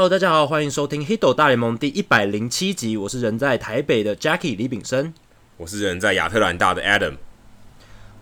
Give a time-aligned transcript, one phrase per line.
[0.00, 2.96] Hello，大家好，欢迎收听《Hito 大联盟》第一百零七集。
[2.96, 5.12] 我是人在台北的 Jackie 李炳生，
[5.58, 7.16] 我是人在亚特兰大的 Adam。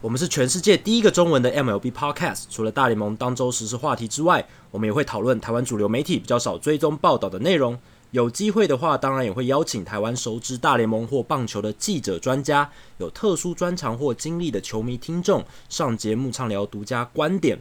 [0.00, 2.46] 我们是全世界第一个中文的 MLB Podcast。
[2.50, 7.78] 除了大联盟当周时事话题之外，我们也会讨论台湾主流媒体比较少追踪报道的内容。
[8.10, 17.56] 有机会的话，当然也会邀请台湾熟知大联盟或棒球的记者、专家，有特殊专长或经历的球迷听众上节目畅聊独家观点。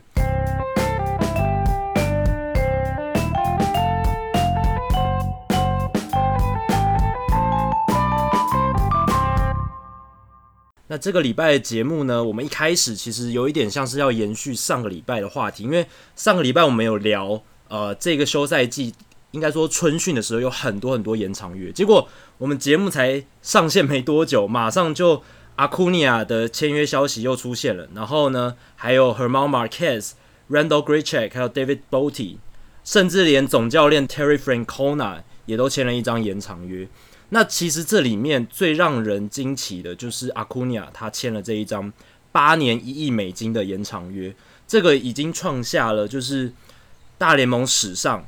[10.90, 15.86] 那这个礼拜的节目呢，我们一开始其实有一点像是要延续上个礼拜的话题，因为
[16.16, 18.94] 上个礼拜我们有聊，呃，这个休赛季
[19.32, 22.08] 应该说春训的时候有很多很多延长约，结果
[22.38, 25.22] 我们节目才上线没多久，马上就
[25.58, 30.12] 阿库尼亚的签约消息又出现了，然后呢，还有 Herman Marquez、
[30.50, 32.38] Randall Grichuk，还有 David Bote，
[32.86, 36.88] 甚至连总教练 Terry Francona 也都签了一张延长约。
[37.30, 41.92] 那其实这里面最让人惊奇的就是阿库尼亚他签了这一张
[42.32, 44.34] 八年一亿美金的延长约，
[44.66, 46.54] 这个已经创下了就是
[47.18, 48.26] 大联盟史上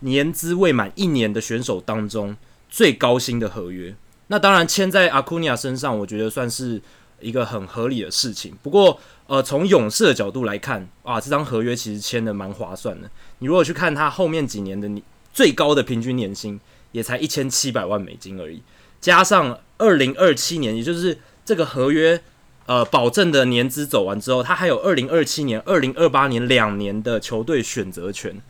[0.00, 2.36] 年资未满一年的选手当中
[2.68, 3.94] 最高薪的合约。
[4.26, 6.82] 那当然签在阿库尼亚身上，我觉得算是
[7.20, 8.54] 一个很合理的事情。
[8.62, 13.10] 不过，呃，从勇士的角度来看，啊，这张合约其实签的蛮划算的。
[13.38, 14.90] 你如果去看他后面几年的
[15.32, 16.60] 最高的平均年薪。
[16.92, 18.62] 也才一千七百万美金而已，
[19.00, 22.20] 加上二零二七年，也就是这个合约
[22.66, 28.40] 呃保证的年资走完之后，他还有二零二七年、二零二八年两年的球队选择权。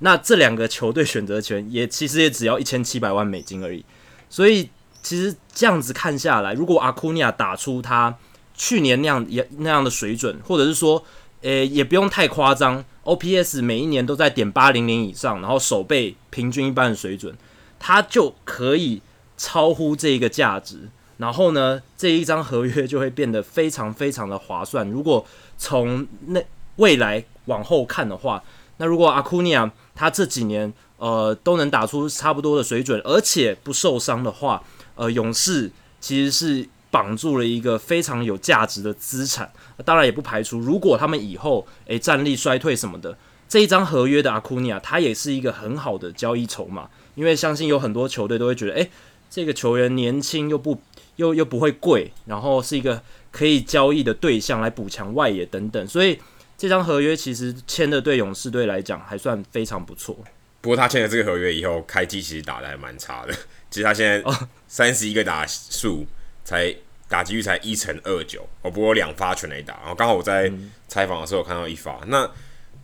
[0.00, 3.84] 那这两个球队选择权也其实也只要一千七百万美金而已。
[4.30, 4.70] 所以
[5.02, 8.16] 其实这样子看下来，如果阿库尼亚打出他
[8.54, 11.04] 去年那样也那样的水准，或者是说，
[11.42, 17.36] 诶也不用太夸张，OPS 每一年都在点八零零以上，然后守备平均一般的水准。
[17.78, 19.00] 他就可以
[19.36, 24.88] 超乎这一个价值，然后呢，这一张合约就会变得非常非常的划算。
[24.90, 25.24] 如果
[25.56, 26.40] 从那
[26.76, 28.42] 未来往后看的话，
[28.78, 34.62] 那如果阿库尼亚他这几年呃都能打出差不多的水准，而且不受伤的话，
[34.94, 39.50] 呃，勇士其实是绑住了一个非常有价值的资产。
[39.84, 43.16] 当然也不排除，如果他们以后诶战力衰退什么的，
[43.48, 46.88] 这一张合约的阿库尼亚他也是一个很好的交易筹码。
[47.18, 48.88] 因为相信有很多球队都会觉得，诶，
[49.28, 50.80] 这个球员年轻又不
[51.16, 53.02] 又又不会贵，然后是一个
[53.32, 56.16] 可以交易的对象来补强外野等等，所以
[56.56, 60.16] 这张合约其实签的对勇士队来讲还算非常不错。
[60.60, 63.34] 不过他签了这个合约以后，开机其实打的还蛮差的。
[63.68, 64.22] 其实他现在
[64.68, 66.06] 三十一个打数，
[66.44, 66.72] 才
[67.08, 69.74] 打击率才一乘二九，哦，不过两发全垒打。
[69.80, 70.52] 然后刚好我在
[70.86, 72.30] 采访的时候看到一发，嗯、那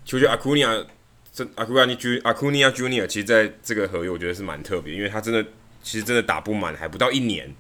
[0.05, 0.85] 球球阿库尼亚。
[1.35, 5.45] 这阿库尼亚阿库尼亚 Junior 其实在这个合约我觉得是蛮特别，因为他真的
[5.83, 7.53] 其实真的打不满，还不到一年，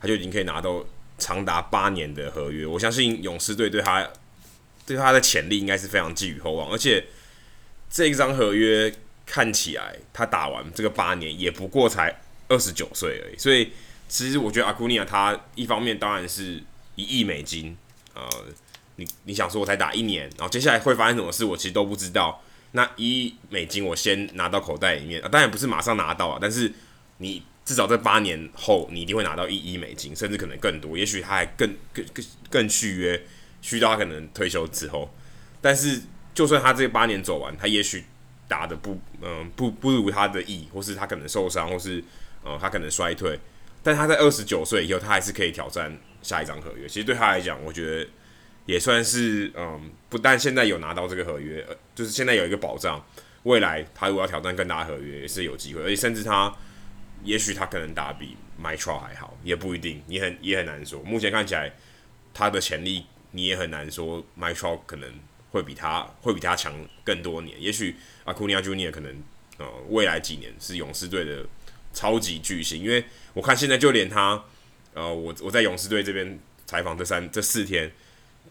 [0.00, 0.86] 他就已经可以拿到
[1.18, 2.64] 长达八年的合约。
[2.64, 4.08] 我相信勇士队对他
[4.86, 7.04] 对他的潜力应该是非常寄予厚望，而且
[7.90, 8.94] 这一张合约
[9.26, 13.72] 看起来他打完这个八年也不过才二十九岁而已，所以
[14.08, 16.62] 其实我觉得阿库尼亚他一方面当然是
[16.94, 17.76] 一亿美金，
[18.14, 18.24] 呃，
[18.94, 22.40] 你你想说我才打一年，然后接下来会发生什么事，我其实都不知道。
[22.76, 26.70] 那一亿美金我先拿到口袋里面啊，当然不是马上拿到啊，但是
[27.16, 33.22] 你至少在八年后，你一定会拿到一亿美金，甚至可能更多，也许他还更更更更续约，
[33.62, 35.10] 续到他可能退休之后。
[35.62, 36.02] 但是
[36.34, 38.04] 就算他这八年走完，他也许
[38.46, 42.04] 打得不嗯不不如他的意，或是他可能受伤，或是
[42.44, 43.40] 呃他可能衰退，
[43.82, 46.86] 但他在二十九岁以后，他还是可以挑战下一张合约。
[46.86, 48.06] 其实对他来讲，我觉得。
[48.66, 53.00] 也算是嗯，不但现在有拿到这个合约，呃，就是现在有一个保障，
[53.44, 56.52] 未来他如果要挑战更大合约也是有机会，而且甚至他，
[57.22, 61.00] 也许他可能打比 Mytro 还好，也不一定，你很也很难说。
[61.04, 61.72] 目前看起来
[62.34, 65.08] 他的潜力你也很难说，Mytro 可能
[65.52, 66.74] 会比他会比他强
[67.04, 69.22] 更多年，也许 Acuna Junior 可能
[69.58, 71.46] 呃未来几年是勇士队的
[71.92, 74.42] 超级巨星，因为我看现在就连他
[74.92, 76.36] 呃我我在勇士队这边
[76.66, 77.92] 采访这三这四天。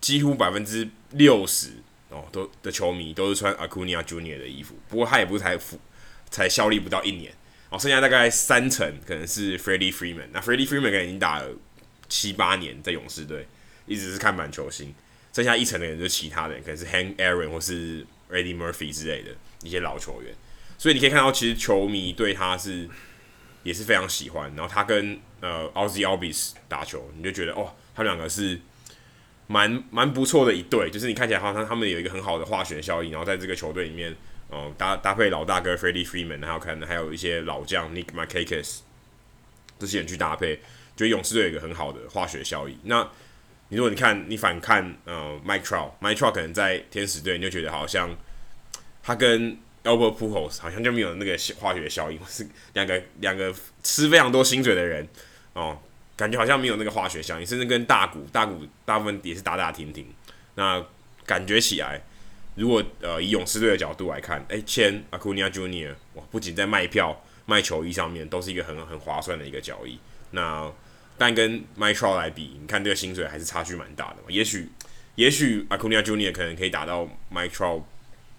[0.06, 1.70] 几乎百分之六十
[2.10, 4.78] 哦，都的球迷都是穿 Acuna Junior 的衣服。
[4.88, 5.80] 不过他也不是才服
[6.30, 7.34] 才效力不到一年
[7.72, 10.28] 哦，剩下大概三成可能是 Freddie Freeman。
[10.32, 11.50] 那 Freddie Freeman 可能已经打了
[12.08, 13.48] 七八年在勇士队，
[13.88, 14.94] 一直是看板球星。
[15.34, 19.32] 剩下一层的人就是其他的人，可能是 Hank Aaron 或是 Reddy Murphy 之类的
[19.64, 20.36] 一些老球员。
[20.78, 22.88] 所以你可以看到，其实球迷对他是
[23.64, 24.54] 也是非常喜欢。
[24.56, 28.62] 然后他跟呃 Ozzie Albies 打球，你就觉得哦，他们两个是。
[29.48, 34.16] 蛮蛮不错的一对，就是你看起来好像他们有一个很好的化学效应，然后在这个球队里面，
[34.50, 38.80] 哦，搭搭配老大哥 Freddie Freeman，还有可能还有一些老将 Nick Markakis
[39.78, 40.56] 这些人去搭配，
[40.96, 42.78] 觉得勇士队有一个很好的化学效应。
[42.84, 43.08] 那
[43.70, 48.16] 你如果你看你反看呃 Mike Trout，Mike Trout 可能在天使队，你就觉得好像
[49.04, 53.54] 他跟 Albert Pujols 好像就没有那个化学效应，是两个两个
[53.84, 55.08] 吃非常多薪水的人
[55.54, 55.78] 哦，
[56.18, 60.08] 感觉好像没有那个化学效应，甚至跟大谷大谷大部分也是打打停停，
[60.56, 60.84] 那
[61.26, 62.02] 感觉起来。
[62.56, 70.00] 如果呃以勇士队的角度来看，诶、签 Acuna Junior 哇，不仅在卖票卖球衣上面都是一个很很划算的一个交易。
[70.32, 70.72] 那
[71.18, 74.30] 但跟 Mike Trout 来比，你看这个薪水还是差距蛮大的嘛。
[74.30, 74.70] 也许
[75.16, 77.84] 也许 Acuna Junior 可能可以达到 Mike Trout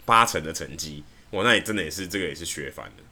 [0.06, 3.02] 八成的成绩，哇，那也真的也是这个也是学翻的。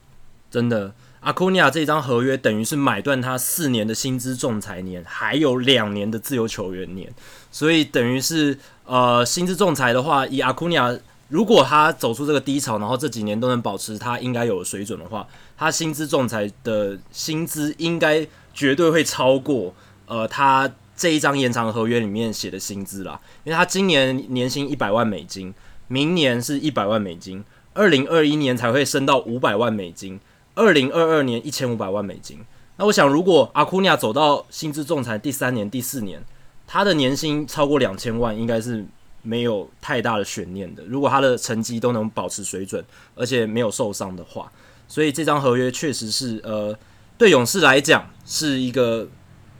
[0.49, 0.95] 真的
[1.25, 7.11] 阿库尼亚这张合约等于是买断他四年的薪资仲裁年，还有两年的自由球员年，
[7.51, 8.57] 所以等于是。
[8.87, 10.95] 呃，薪资仲裁的话，以阿库尼亚，
[11.29, 15.27] 如果他走出这个低潮，然后这几年都能保持他应该有的水准的话，
[15.57, 19.73] 他薪资仲裁的薪资应该绝对会超过
[20.05, 23.19] 呃他这一张延长合约里面写的薪资啦。
[23.43, 25.51] 因为他今年年薪一百万美金，
[25.87, 27.43] 明年是一百万美金，
[27.73, 30.19] 二零二一年才会升到五百万美金，
[30.55, 32.39] 二零二二年一千五百万美金。
[32.77, 36.23] 那我想，如果阿库尼亚走到薪资仲裁第三年、第四年，
[36.65, 38.85] 他的年薪超过两千万，应该是
[39.21, 40.83] 没有太大的悬念的。
[40.85, 42.83] 如果他的成绩都能保持水准，
[43.15, 44.51] 而且没有受伤的话，
[44.87, 46.77] 所以这张合约确实是呃，
[47.17, 49.07] 对勇士来讲是一个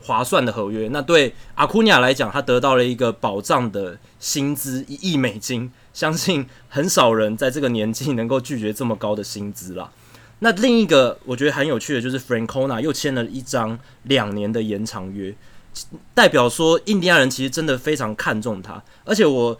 [0.01, 0.89] 划算的合约。
[0.89, 9.91] 那对阿库尼亚来讲，他得到了一个保障的薪资一亿美金，相信很少人在这个年纪能够拒绝这么高的薪资啦。
[10.39, 15.33] 那另一个我觉得很有趣的就是 Francona 又签了一张两年的延长约。
[16.13, 19.59] 代表说，印第安人其实真的非常看重他，而且我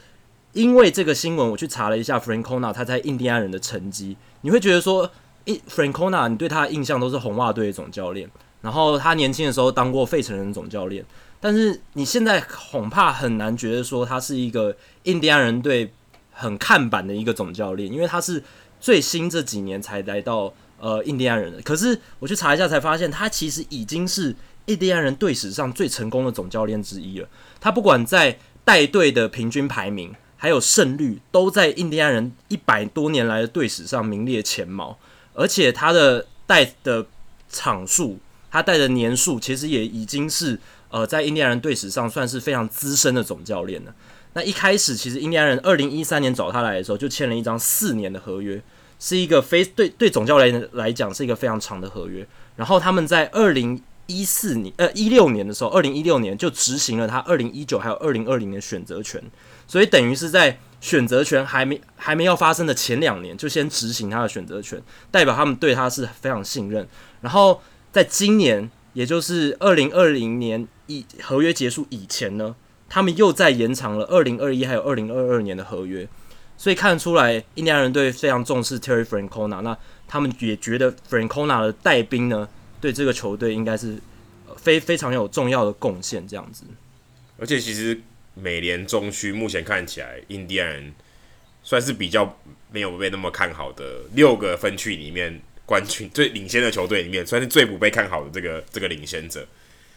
[0.53, 4.15] 因为这个新闻，我去查了一下 Francona 他在印第安人的成绩。
[4.39, 5.11] 你会觉得说，
[5.43, 8.29] 诶，Francona 你对他的印象都是红袜队的总教练，
[8.61, 11.03] 然后他年轻的时候当过费城人总教练，
[11.41, 14.73] 但是你现在恐怕很难觉得说他是一个
[15.03, 15.91] 印第安人队
[16.31, 18.41] 很看板的一个总教练，因为他是
[18.79, 21.61] 最新这几年才来到呃印第安人。
[21.63, 24.35] 可是我去查一下才发现，他其实已经是。
[24.67, 27.29] 印第安人队史上最成功的总教练之一了。
[27.61, 34.97] 他不管在带队的平均排名，还有胜率，都在印第安人一百多年来的队史上名列前茅。
[35.35, 37.05] 而且他的带的
[37.47, 38.17] 场数，
[38.49, 43.93] 他带的年数，其实也已经是呃，在印第安人队史上算是非常资深的总教练了。
[44.33, 48.59] 那一开始，其实印第安人二零一三年找他来的时候，就签了一张四年的合约，
[48.99, 52.25] 是一个非对对总教练来讲是一个非常长的合约。
[52.55, 59.21] 然后他们在二零一四年，呃，一六年的时候，二零一六年就执行了他二零一九还有二零二零年选择权，
[59.67, 66.87] 所以等于是在选择权还没还没要发生的前两年，就先执行他的选择权，代表他们对他是非常信任。
[67.21, 67.61] 然后
[67.91, 72.55] 在今年，也就是二零二零年以合约结束以前呢，
[72.87, 76.07] 他们又再延长了二零二一还有二零二二年的合约，
[76.57, 82.47] 所以看得出来印第安人队非常重视 Terry Francona，那他们也觉得 Francona 的带兵呢。
[82.81, 83.97] 对这个球队应该是
[84.57, 86.65] 非非常有重要的贡献，这样子。
[87.39, 87.99] 而且其实
[88.35, 90.93] 美联中区目前看起来，印第安人
[91.63, 92.37] 算是比较
[92.71, 99.47] 没有被那么看好的六个分区里面冠军最领先的球队里面，算是最不被看好的这个这个领先者。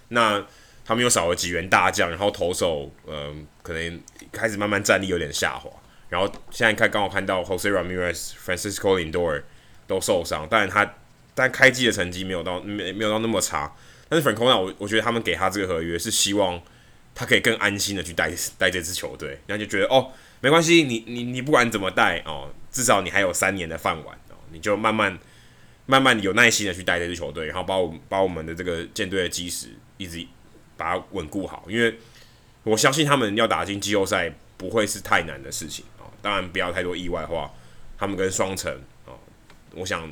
[0.09, 0.43] 那
[0.87, 4.01] 他们又少了几员大将，然后投手嗯、可能
[4.33, 5.69] 开始慢慢战力有点下滑。
[6.09, 9.43] 然后现在看刚好看到 Jose Ramirez、Francisco Lindor
[9.87, 10.95] 都受伤，但是他。
[11.41, 13.73] 但开季的成绩没有到没没有到那么差，
[14.09, 16.61] 但是 Francona 我我觉得他们给他这个合约是希望
[17.15, 20.11] 他可以更安心的去带带这支球队，然后就觉得哦
[20.41, 25.17] 没关系，你你你不管怎么带哦，至少你还有三年的饭碗哦，你就慢慢
[25.87, 30.27] 慢慢有耐心的去带这支球队，然后把我把我们的这个舰队的基石一直
[30.77, 32.01] 把它稳固好，因为
[32.65, 35.85] 我相信他们要打进季后赛不会是太难的事情，
[36.23, 37.53] 当然不要太多意外的话，
[37.97, 38.73] 他们跟双城
[39.07, 39.19] 哦，
[39.75, 40.11] 我想。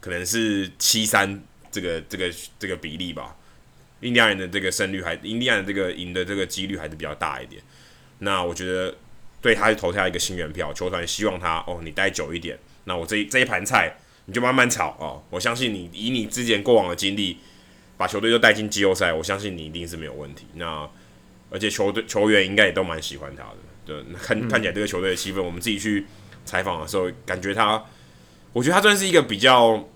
[0.00, 3.36] 可能是七三这个这个这个比例吧，
[4.00, 7.60] 印第安人的这个胜率还，印第安人这个赢的这个几率还是比较大一点。
[8.20, 8.94] 那我觉得
[9.42, 13.92] 对他投下一个心愿票，球团希望他哦，你待久一点，那我这这一盘菜
[14.26, 15.20] 你就慢慢炒哦。
[15.30, 17.38] 我相信你以你之前过往的经历，
[17.96, 20.46] 把球队都带进季后赛，我相信你一定是没有问题。
[20.54, 20.88] 那
[21.50, 23.56] 而且球队球员应该也都蛮喜欢他的，
[23.88, 26.06] 对，看看起来这个球队的气氛，我们自己去
[26.44, 27.82] 采访的时候，感觉他。
[28.54, 29.88] 我觉得他算是一个比较，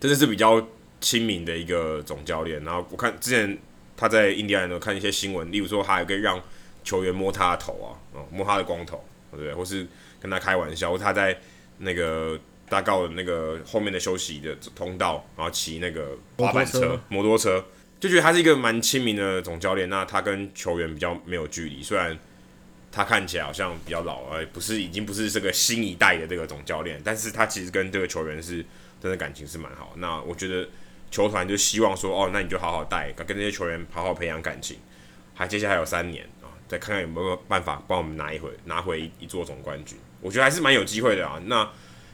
[0.00, 0.64] 真的是比较
[1.00, 2.62] 亲民的一个总教练。
[2.64, 3.58] 然后我看之前
[3.96, 6.40] 他在印第安人看一些新闻，例如说他还可以让
[6.84, 9.52] 球员摸他的头啊，摸他的光头，对不对？
[9.54, 9.86] 或是
[10.20, 11.36] 跟他开玩笑，或他在
[11.78, 17.62] 那个大告的那个后面的休息的通道，然后骑那个滑板车、摩托车，
[17.98, 19.90] 就觉得他是一个蛮亲民的总教练。
[19.90, 22.16] 那他跟球员比较没有距离，虽然
[22.92, 28.64] 他看起来好像比较老，而不是已经不是这个新一代的这个总教练，但是他其实跟这个球员是
[29.00, 29.94] 真的感情是蛮好。
[29.96, 30.68] 那我觉得
[31.10, 34.76] 球团就希望说，哦，那你就好好带，跟这些球员好好培养感情。
[35.34, 39.98] 还接下来有三年啊，再看看有没有办法帮我们拿一回拿回一,座总冠军。
[40.20, 41.40] 我觉得还是蛮有机会的啊。
[41.46, 41.68] 那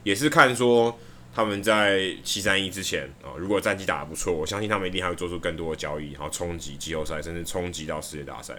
[0.04, 0.96] 也是看说
[1.34, 8.54] 他们在七三一之前啊，如果战绩打得不错，我相信他们一定还会做出更多的交易，然后冲击季后赛，甚至冲击到世界大赛。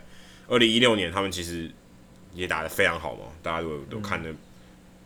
[0.49, 1.71] 二零一六年他们其实
[2.33, 4.31] 也打得非常好嘛，大家都都看的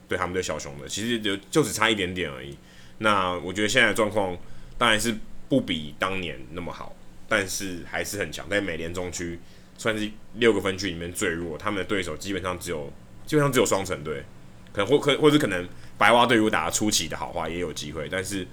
[0.08, 2.58] 对他们对小熊的，其实就就只差一点点而已。
[3.00, 4.38] 那我觉得现在的状况
[4.78, 5.16] 当然是
[5.50, 6.96] 不比当年那么好，
[7.28, 9.40] 但是还是很强，在美联中区
[9.78, 12.92] 算是六个分区里面最弱，他们的对手基本上只有
[13.26, 14.24] 基本上只有双城队。
[14.72, 18.48] 可能或可或者可能白袜队如果打出奇的好话也有机会，但是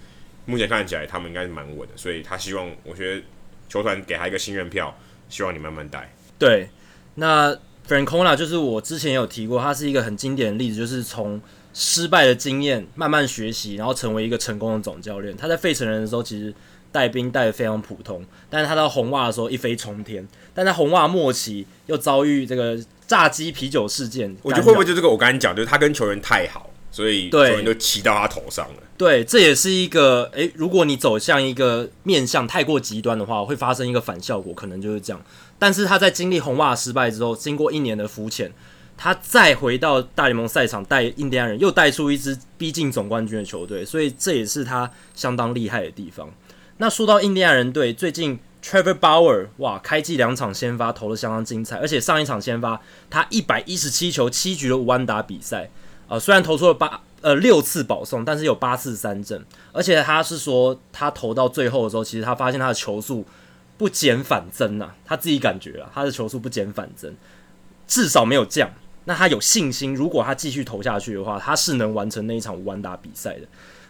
[0.45, 3.23] 目前看起来他们应该是蛮稳的，所以他希望我觉得
[3.71, 4.95] 球团给他一个信任票，
[5.31, 6.13] 希望你慢慢带。
[6.39, 6.69] 对，
[7.15, 7.59] 那
[7.91, 11.41] Francona 就是我之前有提过，他是一个很经典的例子，就是从
[11.75, 15.37] 失败的经验慢慢学习，然后成为一个成功的总教练。
[15.37, 16.55] 他在费城人的时候其实
[16.93, 22.79] 带兵带的非常普通，但是他到红袜的时候一飞冲天，但在红袜末期又遭遇这个。
[23.11, 25.09] 炸鸡啤酒事件，我觉得会不会就这个？
[25.09, 28.83] 我刚才讲，就是他跟球员太好，所以球员都骑到他头上了。
[28.97, 35.21] 对，这也是一个诶、欸，如果你走向一个面向太过极端的话，会发生一个反效果，可能就是这样。
[35.61, 38.53] 但是他在经历红袜失败之后，经过一年的浮潜，
[38.97, 46.29] 他再回到大联盟赛场带印第安人，又带出一支逼近总冠军的球队，所以这也是他相当厉害的地方。
[46.79, 48.41] 那说到印第安人队，最近。
[48.63, 55.71] Trevor Bauer，哇，开季两场先发投的相当精彩，而且上一场先发他一百一十七球七局的五安打比赛，
[56.09, 63.25] 呃，虽然投出了八呃六次保送，但是有八次三振，而且他是说他投到最后的时候，其实他发现他的球速
[63.81, 67.15] 不减反增呐、啊，他自己感觉啊，他的球速不减反增，
[67.87, 68.71] 至少没有降。
[69.07, 73.47] 那他有信心，如果他继续投下去的话，他是能完成那一场无安打比赛的。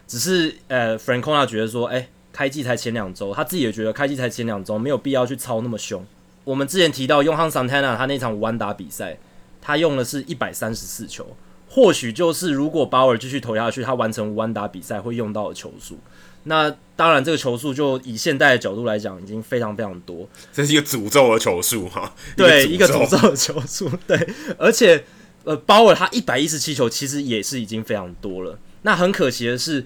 [0.07, 6.05] 只是呃，Francona 觉得说，哎、开季才前两周，他自己也觉得开季才前两周没有必要去操那么凶。
[6.45, 9.17] 我们之前提到 Johan Santana 他那场无安打比赛，
[9.61, 11.35] 他用的是一百三十四球，
[11.69, 15.99] 或许就是如果鲍尔继续投下去，他完成无安打比赛会用到的球数。
[16.43, 20.27] 那当然，这个球数就以现代的角度来讲，已经非常非常多。
[20.51, 24.27] 这是一个诅咒的球数哈，对，一个诅咒的球数，对。
[24.57, 25.03] 而且，
[25.43, 28.57] 呃，鲍尔他一百一十七球其实也是已经非常多了。
[28.81, 29.85] 那很可惜的是。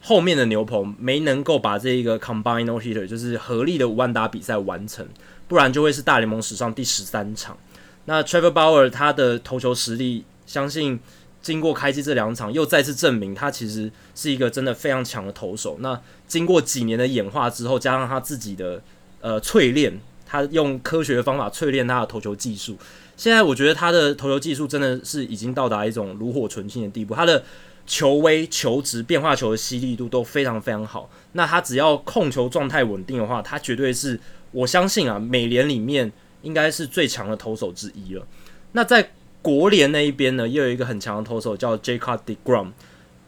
[0.00, 5.06] 后面的牛棚没能够把这一个 combine no hitter 就是合力的五万打比赛完成，
[5.48, 7.58] 不然就会是大联盟史上第十三场。
[8.04, 11.00] 那 Trevor Bauer 他的投球实力，相信
[11.40, 15.76] 经过开机这两场又再次证明他其实是一个真的非常强的投手。
[15.80, 18.82] 那经过几年的演化之后，加上他自己的
[19.20, 22.76] 呃淬炼，他用科学的方法淬炼他的投球技术，
[23.16, 27.14] 现在我觉得他的投球技术真的是已经到达一种炉火纯青的地步。
[27.14, 27.42] 他的
[27.86, 31.08] 球威、球值、变化球的犀利度都非常非常好。
[31.32, 38.26] 那他只要控球状态稳定的话，他绝对是我相信啊，美联里面应该是最强的投手之一了。
[38.72, 42.72] 那在国联那一边呢，又有一个很强的投手叫 Jacob deGrom。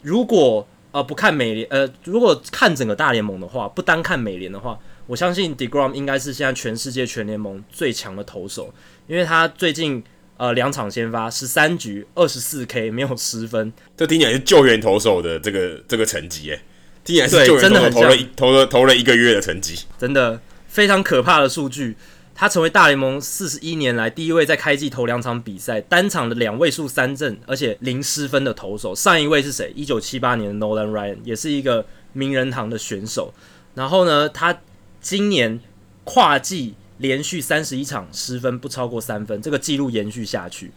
[0.02, 8.72] 如果呃不看美联，呃如果看整个大联盟的话，不单看美联的话，我相信 deGrom 应该是现在全世界全联盟最强的投手，
[9.06, 10.02] 因为他最近。
[10.40, 13.70] 呃，两场先发，十三局，二十四 K，没有失分。
[13.94, 16.62] 这听起来是救援投手的这个这个成绩，哎，
[17.04, 21.94] 听起来是救援投手投了一投了投了一个月的成绩，真的非常可怕的数据。
[22.40, 28.94] 他成为大联盟四十一年来第一位在开季投两场比赛单场的两位数三振，而且零失分的投手。
[28.94, 29.70] 上一位是谁？
[29.76, 33.34] 一九七八年的 Nolan Ryan，也是一个名人堂的选手。
[33.74, 34.58] 然后呢，他
[35.02, 35.60] 今年
[36.04, 36.76] 跨季。
[37.00, 40.70] 连续三十一场失分不超过三分，这个记录延续下去，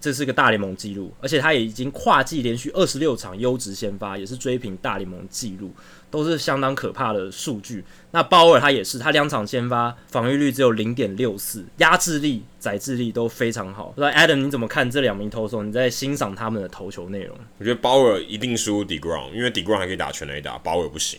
[0.00, 5.72] 这是个大联盟记录，而且他也已经跨季连续二十六场优质先发，也是追平大联盟记录，
[6.10, 7.84] 都是相当可怕的数据。
[8.12, 13.92] 那鲍尔他也是，他两场先发防御率只有零点六四，压制力、载制力都非常好。
[13.96, 15.62] 那 Adam 你怎么看这两名投手？
[15.62, 17.36] 你在欣赏他们的投球内容？
[17.58, 21.18] 我觉得鲍尔一定输 deGrom，因为 deGrom 还可以打全垒打，鲍尔不行。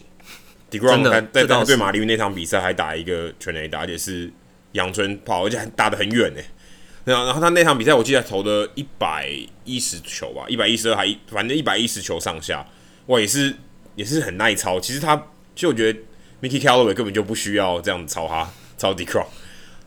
[0.71, 4.31] deGrom 在在对马林鱼那场比赛还打一个全垒打，而且是。
[4.73, 6.39] 阳春炮，而且还打得很远呢。
[6.39, 6.45] 然
[7.17, 9.29] 后，然后他那场比赛，我记得投了一百
[9.63, 12.65] 一十球吧，一百一十二还反正一百一十球上下，
[13.07, 13.55] 哇，也是
[13.95, 14.79] 也是很耐操。
[14.79, 15.15] 其实他，
[15.55, 15.99] 其实我觉得
[16.41, 19.25] Mickey Callaway 根本就不需要这样子操他操 Decro，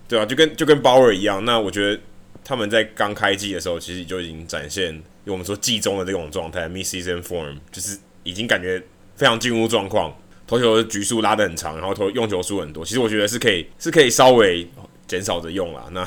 [0.09, 1.45] 对啊，就跟就跟鲍尔一样。
[1.45, 2.00] 那我觉得
[2.45, 8.83] 他们在刚开季的时候，其实就已经展现，我们说季中的这种状态，mid-season form，就是已经感觉
[9.17, 10.14] 非常进入状况，
[10.47, 12.85] 投球的局数拉得很长，然后投用球数很多。
[12.85, 14.69] 其实我觉得是可以，是可以稍微
[15.07, 15.87] 减少着用啦。
[15.93, 16.07] 那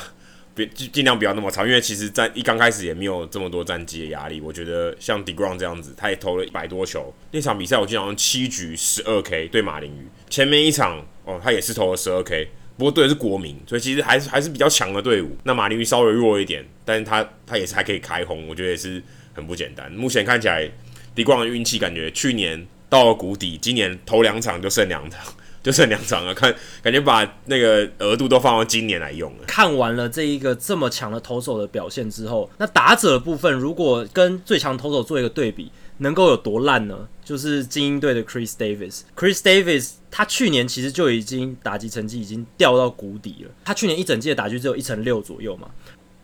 [0.56, 4.42] 别尽尽量不要那么长，因为其实在一刚开始也没有这么多战绩的压力。
[4.42, 12.48] 我觉得像 DeGrom 这样子，他也投了一百多球，那场比赛我记得好像七局十二 K 对马林鱼，前面一场哦，他也是投了十二 K。
[12.78, 15.38] 不过对的是国民，所以其实还是还是比较强的队伍。
[15.44, 19.02] 那马林鱼稍微弱一点，但是他他也是还可以开轰，我觉得也是
[19.34, 19.90] 很不简单。
[19.94, 20.70] 目前看起来
[21.16, 25.22] ，DeGrom 的运气感觉去年到了谷底，今年头两场就剩两场，
[25.66, 26.34] 就剩两场了。
[26.34, 29.46] 看感觉把那个额度都放到今年来用了。
[29.48, 35.72] 看完了这一个这么强的投手的表现之后，那打者部分如果跟最强投手做一个对比。
[36.00, 37.08] 能够有多烂呢？
[37.24, 39.04] 就是精英队的 Chris Davis。
[39.16, 43.52] Chris Davis 他去年其实就已经打击成绩已经掉到谷底了。
[43.64, 45.70] 他去年一整季的打击只有一成六左右嘛。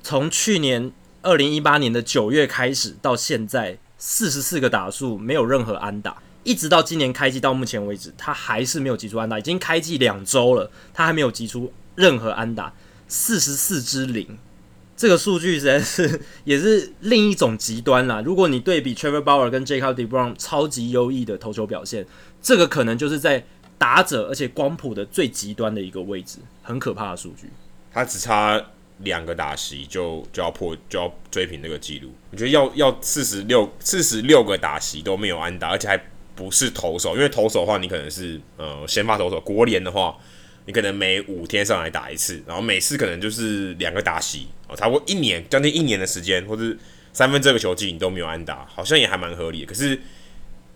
[0.04, 9.38] 从去年二零一八年的九月开始到现在，四十四个打数没有任何安打，一直到今年开季到目前为止，他还是没有击出安打。
[9.38, 12.74] 已经开季两周了，他还没有击出任何安打，
[13.08, 14.38] 四十四支零。
[14.98, 18.22] 这个数据实在是 也是另一种极端啦。
[18.24, 22.06] 如果你对比 Trevor Bauer 跟 Jacob DeGrom 超级优异的投球表现，
[22.42, 23.44] 这个可能就是在
[23.80, 27.50] 打者而且光谱的最极端的一个位置，很可怕的数据。
[27.92, 28.64] 他只差
[29.00, 32.12] 两个打席就就要破就要追平那个记录。
[32.30, 36.00] 我觉得要要四十六四十六个打席都没有安打，而且还
[36.36, 40.18] 不是投手，因为投手的话你可能是呃先发投手，国联的话。
[40.68, 46.64] 你可能每五天上来打一次，然后每次可能就是两个打席哦，差不多一年将近一年的时间，或者
[47.12, 49.66] 三分之二个球季你都没有安打，好像也还蛮合理的。
[49.66, 50.00] 可是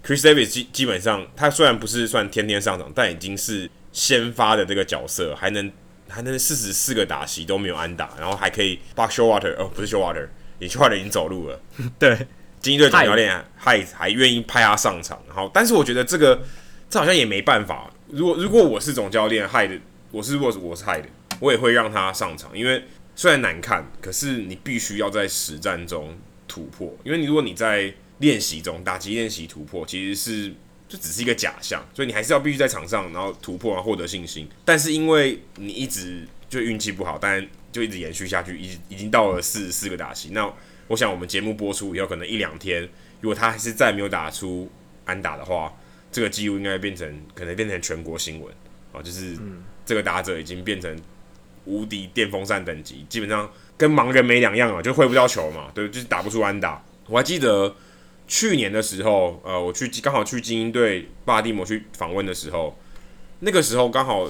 [0.04, 5.72] Chris Davis 基基本上他虽然不是算天天上场，但已经是先发的这个角色，还能
[6.10, 11.62] 还能四十四个打席都没有安打，然后还可以 Buck Showalter 哦，不是 Showalter，你 Showalter 已经走路了。
[12.00, 12.26] 对，
[12.62, 16.41] 精英队总教练还还愿意派他上场，然后但是我觉得这个
[16.89, 17.91] 这好像也没办法。
[18.08, 19.78] 如果如果我是总教练，害的
[20.12, 22.84] 我是如果我是害的，我也会让他上场，因为
[23.15, 26.96] 虽然难看，可是你必须要在实战中突破。
[27.04, 30.54] 因为你如果你在练习中打击练习突破，其实是
[30.88, 34.48] 就只是一个假象，所以你还是要必须在场上然后突破，然后获得信心。
[34.63, 40.30] 但是因为你一直就运气不好，但就一直延续下去，已已经到了四十四个打席。
[40.30, 40.50] 那
[40.88, 42.88] 我想我们节目播出以后，可能一两天，
[43.21, 44.69] 如果他还是再没有打出
[45.06, 45.74] 安打的话。
[46.12, 48.50] 这个记录应该变成，可能变成全国新闻
[48.93, 49.02] 啊！
[49.02, 49.38] 就是
[49.86, 50.98] 这个打者已经变成
[51.65, 56.82] 无敌电风扇等级，基本上跟盲人没两样啊，就挥不到球嘛，对，就是打不出安打。
[57.08, 57.76] 我还记得
[58.30, 62.80] 去年的时候，呃，我去刚好去精英队巴蒂摩去访问的时候，
[63.39, 64.26] 那个时候刚好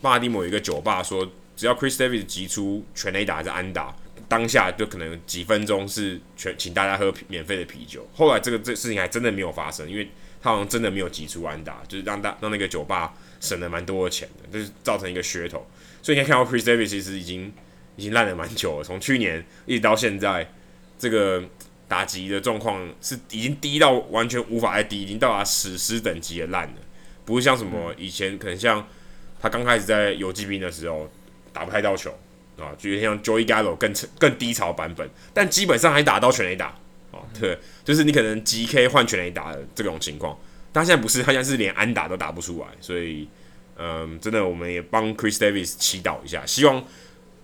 [0.00, 3.94] 巴蒂摩有一个酒吧说，只要 Chris Davis 击出全垒打还是安打，
[4.32, 8.08] 当下就可能几分钟是全请大家喝免费的啤酒。
[8.14, 10.08] 后来这个这事情还真的没有发生，因为。
[10.44, 15.64] 他好像真的没有击出安打，就是让大让那个酒吧省了蛮多的钱的，就是造成一个噱头。
[16.02, 17.52] 所以你可以看到 Chris Davis 其实已经
[17.94, 20.52] 已经烂了蛮久了，从去年一直到现在，
[20.98, 21.44] 这个
[21.86, 26.74] 打击的状况是已经低到完全无法再低，已经到达史诗等级的烂了。
[27.24, 28.84] 不是像什么以前可能像
[29.40, 31.08] 他刚开始在游击兵的时候
[31.52, 32.12] 打不太到球
[32.58, 36.76] 啊，就有点像 Joey Gallo 更更低潮版本，但基本上还打到全垒打。
[37.10, 40.34] 哦，对，就是你可能 GK 换全垒打的这种情况，
[40.72, 43.28] 但现在不是，他现在是连安打都打不出来，所以，
[43.76, 46.82] 嗯，真的我们也帮 Chris Davis 祈祷一下，希望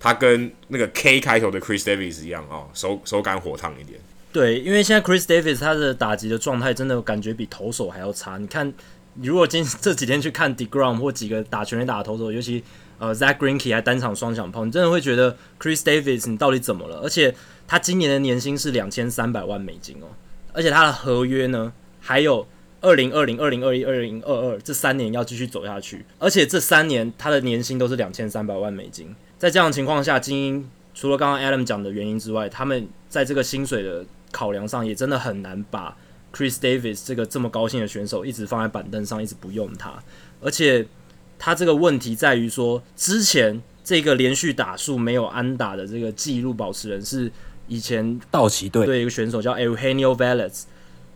[0.01, 4.01] 他跟那个 K 开头的 Chris Davis 一样啊，手手感火烫一点。
[4.33, 8.39] 对，因为现在 Chris Davis 他的打击的状态真的感觉比投手还要差。
[8.39, 8.73] 你看，
[9.15, 12.65] 如果今这几天去看 DeGrom 或几个打全垒打的投手，尤其
[12.99, 17.01] 呃 Zach Greinke 还单场双响炮，你真的会觉得 Chris Davis 你到底怎么了？
[17.01, 17.35] 而且。
[17.71, 20.09] 他今年的年薪是两千三百万美金哦，
[20.55, 22.49] 而且他的合约呢，还有
[22.81, 29.15] 二零二零、二零二一、二零二二这三年要继续走下去，而且这三年他的年薪都是两千三百万美金。
[29.37, 35.95] 在这样的情况下，精英除了刚刚 Adam 讲的原因之外，他们在这个薪水的考量上，也真的很难把
[36.33, 39.93] Chris Davis 这个这么高薪的选手一直放在板凳上，一直不用他。
[40.41, 40.87] 而且
[41.39, 47.31] 他这个问题在于说，之前这个连续打数没有安打的这个记录保持人是。
[47.71, 50.63] 以前道奇队对一个选手叫 Eugenio Valles，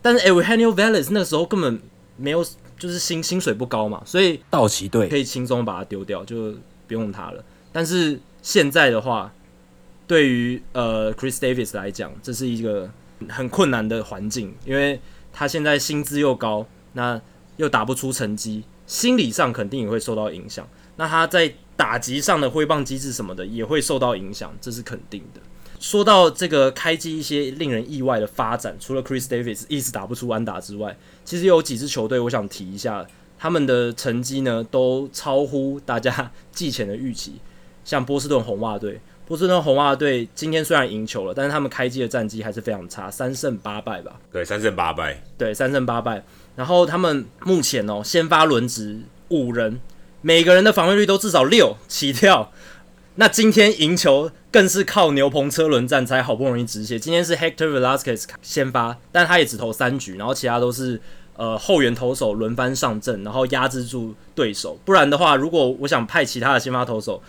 [0.02, 1.80] 但是 Eugenio Valles 那个时候根本
[2.18, 2.44] 没有，
[2.78, 6.52] 就是薪薪水不高嘛，所以道奇队可以轻松把它丢掉，就
[6.86, 7.42] 不用他了。
[7.72, 9.32] 但是现在的话，
[10.06, 12.90] 对于呃 Chris Davis 来讲，这是一个
[13.30, 15.00] 很困难的环境，因为
[15.32, 17.18] 他现在薪资又高，那
[17.56, 20.68] 又打不出成绩，心理上肯定也会受到影响。
[20.96, 25.40] 那他在打击上的挥棒机制什么的也会受到影响，这是肯定的。
[25.80, 33.04] 说到这个开机一些令人意外的发展，除了 Chris Davis 一直打不出安打之外，其实有几支球队我想提一下，
[33.36, 37.40] 他们的成绩呢都超乎大家 季前的预期。
[37.84, 44.20] 像波士顿红袜队，波士顿红袜队今天虽然赢球了，但是他们开机的战绩还是非常差，三胜八败吧？
[44.30, 45.20] 对，三胜八败。
[45.36, 46.22] 对，三胜八败。
[46.56, 49.80] 然后他们目前哦，先发轮值五人，
[50.20, 52.52] 每个人的防御率都至少六起跳。
[53.16, 54.30] 那今天赢球。
[54.52, 56.98] 更是靠牛棚车轮战才好不容易止血。
[56.98, 61.00] 今天是 Hector Velasquez 先发，但他也只投三局，然后其他都是
[61.38, 64.78] 呃后援投手轮番上阵，然后压制住对手。
[64.84, 67.22] 不然的话，如果我想派其他的先发投手，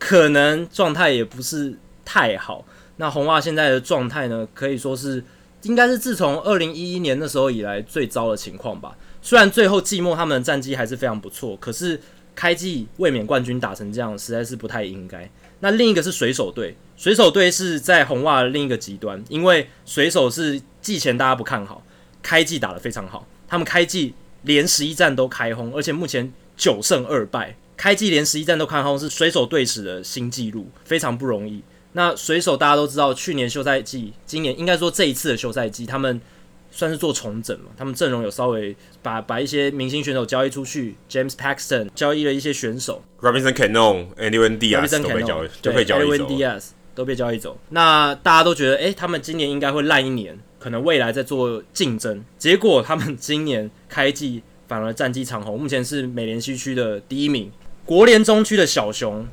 [0.00, 2.64] 可能状态也不是太好。
[2.96, 5.22] 那红袜现在的状态呢，可以说是
[5.64, 8.96] 应该是自从二零一一年那时候以来最糟的情况吧。
[9.20, 12.00] 虽然最后季末他们的战绩还是非常不错，可是
[12.34, 15.28] 开季卫冕冠军打成这样，实在是不太应该。
[15.60, 21.82] 那另一个是水手队，水手队是在红袜的另一个极端，因为水手是季前大家不看好，
[22.22, 31.62] 开季打得非常好，他们开季连十一战都开轰，而且目前九胜二败，开季连十一战都开轰是水手队史的新纪录，非常不容易。
[31.94, 36.20] 那水手大家都知道，去年休赛季，今年应该说这一次的休赛季，他们。
[36.76, 47.56] 算是做重整嘛，他们阵容有稍微把把一些明星选手交易出去，James Paxton 交易了一些选手，Robinson Cano、Edwin Diaz 都被交易，都被交易走，Diaz 都被交易走。
[47.68, 52.24] 那大家都觉得，诶、欸，他们今年应该会烂一年，可能未来在做竞争。
[52.36, 57.52] 结果他们今年开季反而战绩长红，目前是美联西区的第一名。
[57.84, 59.24] 国联中区的小熊，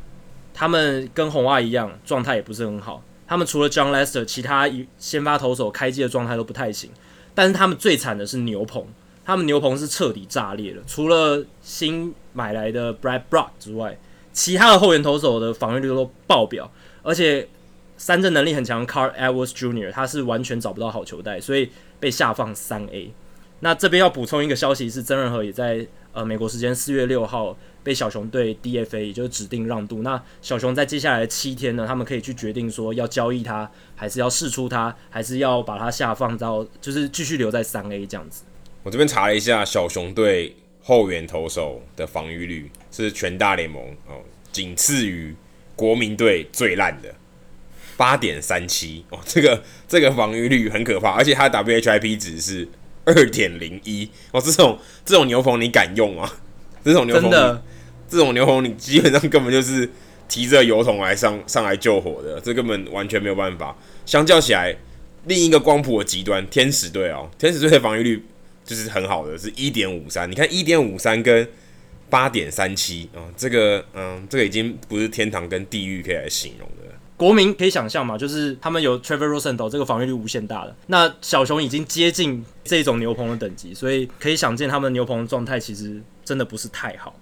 [0.54, 3.04] 他们跟红袜一样，状态也不是很好。
[3.28, 6.90] 他们除了 John Lester，其他一先发投手开机的状态都不太行。
[7.34, 8.86] 但是他们最惨的是牛棚，
[9.24, 10.84] 他们牛棚是彻底炸裂了。
[10.86, 13.98] 除了新买来的 Brad Brock 之外，
[14.34, 16.70] 其他的后援投手的防御率都爆表，
[17.04, 17.48] 而且
[17.96, 18.86] 三振能力很强。
[18.86, 19.92] Carl Edwards Jr.
[19.92, 21.70] 他是完全找不到好球带，所以
[22.02, 23.14] 被下放三 A。
[23.62, 27.58] 那这边要补充一个消息是，曾仁和也在呃美国时间四月六号。
[27.84, 30.04] 被小熊队 DFA，也就是指定让渡。
[30.04, 38.44] 那小熊在接下来的七天呢，他们可以去决定说要交易他，还是要释出他，还是要把他下放到，就是继续留在三 A 这样子。
[38.84, 44.22] 我这边查了一下，小熊队后援投手的防御率是全大联盟哦，
[44.52, 45.36] 仅次于
[45.76, 47.12] 国民队最烂的
[47.98, 52.68] 八点三七哦，这个这个防御率很可怕，而且他的 WHIP 值是
[53.16, 56.32] 二点零一哦，这种这种牛棚你敢用吗？
[56.84, 57.62] 这种牛棚，
[58.10, 59.90] 这种牛棚，你基本上根本就是
[60.28, 63.76] 提着油桶来上上来救火的，这根本完全没有办法。
[64.06, 64.76] 相较起来，
[65.26, 68.26] 另一个光谱的极端，天使队哦，天使队的防御率
[68.66, 70.30] 就是很好的，是一点五三。
[70.30, 71.48] 你看一点五三跟
[72.10, 76.91] 八点三七啊，这个嗯，这个已经不是天堂跟地狱可以来形容的。
[77.22, 87.14] 国民可以想象嘛，就是他们有 Trevor Rosenthal 这个防御率无限大的，那小熊已经接近这种牛棚的等级，所以可以想见他们牛棚的状态其实真的不是太好。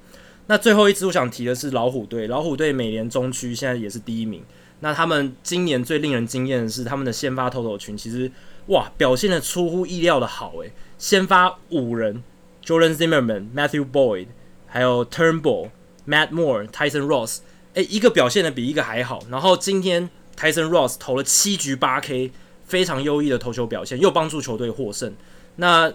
[0.48, 4.42] 那最后一支我想提的是老虎队，老虎队美联中区现在也是第一名。
[4.80, 8.32] 那他们今年最令人惊艳的是他们的先发投手群，其实
[8.68, 12.24] 哇表现的出乎意料的好诶，先发五人
[12.64, 14.28] ：Jordan Zimmerman、Matthew Boyd，
[14.66, 15.72] 还有 Turnbull、
[16.08, 17.40] Matt Moore、Tyson Ross。
[17.84, 19.20] 一个表现的比一个还好。
[19.30, 22.32] 然后今天 Tyson Ross 投了七局八 K，
[22.66, 25.14] 非常优异的投球表现，又帮助球队获胜。
[25.58, 25.92] 那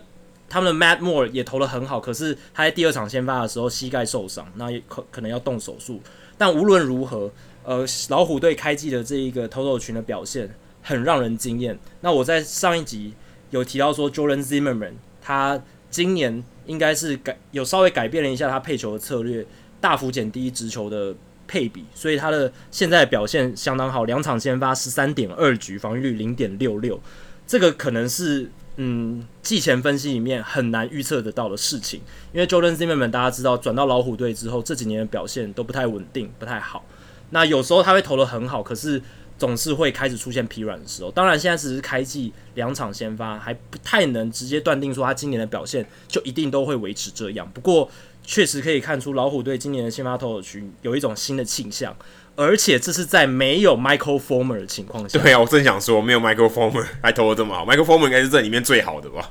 [0.49, 6.01] 他们的 Matt Moore 也投得很好，可是他在第二场先发的时候膝盖受伤，那也可可能要动手术。
[6.37, 7.31] 但无论如何，
[7.63, 11.79] 呃，老虎队开季的这一个投手群的表现很让人惊艳。
[12.03, 13.15] 那我在上一集
[13.51, 14.93] 有提到说，Jordan Zimmerman
[15.23, 19.47] 他今年应该是改有稍微改变了一下他配球的策略，
[19.81, 21.15] 大幅减低直球的。
[21.47, 27.01] 配比，所以他的现在表现相当好，两场先发十三点二局，防御率零点六六，
[27.47, 32.01] 这个可能是嗯季前分析里面很难预测得到的事情，
[32.33, 36.85] 因为 Jordan Zimmerman 大家知道转到老虎队之后，这几年的表现都不太稳定，不太好。
[37.31, 39.01] 那有时候他会投得很好，可是
[39.37, 41.11] 总是会开始出现疲软的时候。
[41.11, 47.51] 当然，现在只是开季两场先发，还不太能直接断定说他今年的表现就一定都会维持这样。
[47.53, 47.91] 不过，
[48.27, 51.95] 确实可以看出老虎队今年的先发投手群有一种新的倾向，
[52.35, 55.19] 而且这是在没有 Michael Former 的情况下。
[55.19, 59.31] 对啊，我正想说，没有 Michael Former 还投的这么好，Michael Former 应该是这里面最好的吧？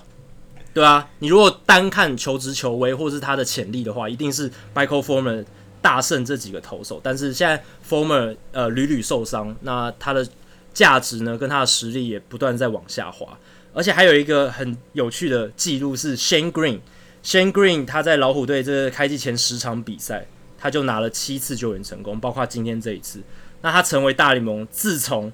[0.73, 5.43] 对啊，你如果单看求职求威或是他的潜力的话，一定是 Michael Former
[5.81, 7.01] 大胜这几个投手。
[7.03, 10.27] 但是现在 Former 呃屡屡受伤，那他的
[10.73, 13.37] 价值呢跟他的实力也不断在往下滑。
[13.73, 16.79] 而且还有一个很有趣的记录是 Shane Green。
[17.23, 20.25] Shane Green 他在老虎队这开季前十场比赛，
[20.57, 23.21] 他就拿了七次救援成功，包括今天这一次。
[23.61, 25.31] 那他成为大联盟自从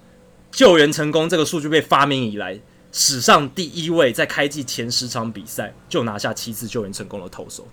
[0.51, 2.59] 救援成功这个数据被发明以来，
[2.91, 7.67] 史上第一位在开季前十场比赛就拿下七次救援成功的投手。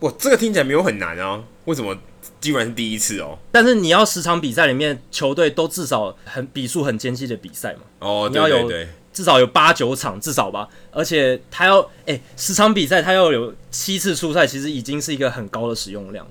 [0.00, 1.42] 哇，这个听起来没有很难啊？
[1.64, 1.98] 为什么
[2.40, 3.36] 基本上是第一次哦？
[3.50, 7.80] 但是你要十场比赛里面球队都至少很比数很艰巨的比赛嘛？
[7.98, 8.88] 哦，你要有对对对，
[9.18, 16.24] 至少有八九场至少吧，而且他要哎、欸、十场比赛他要有七次出赛，其实已经是一个很高的使用量。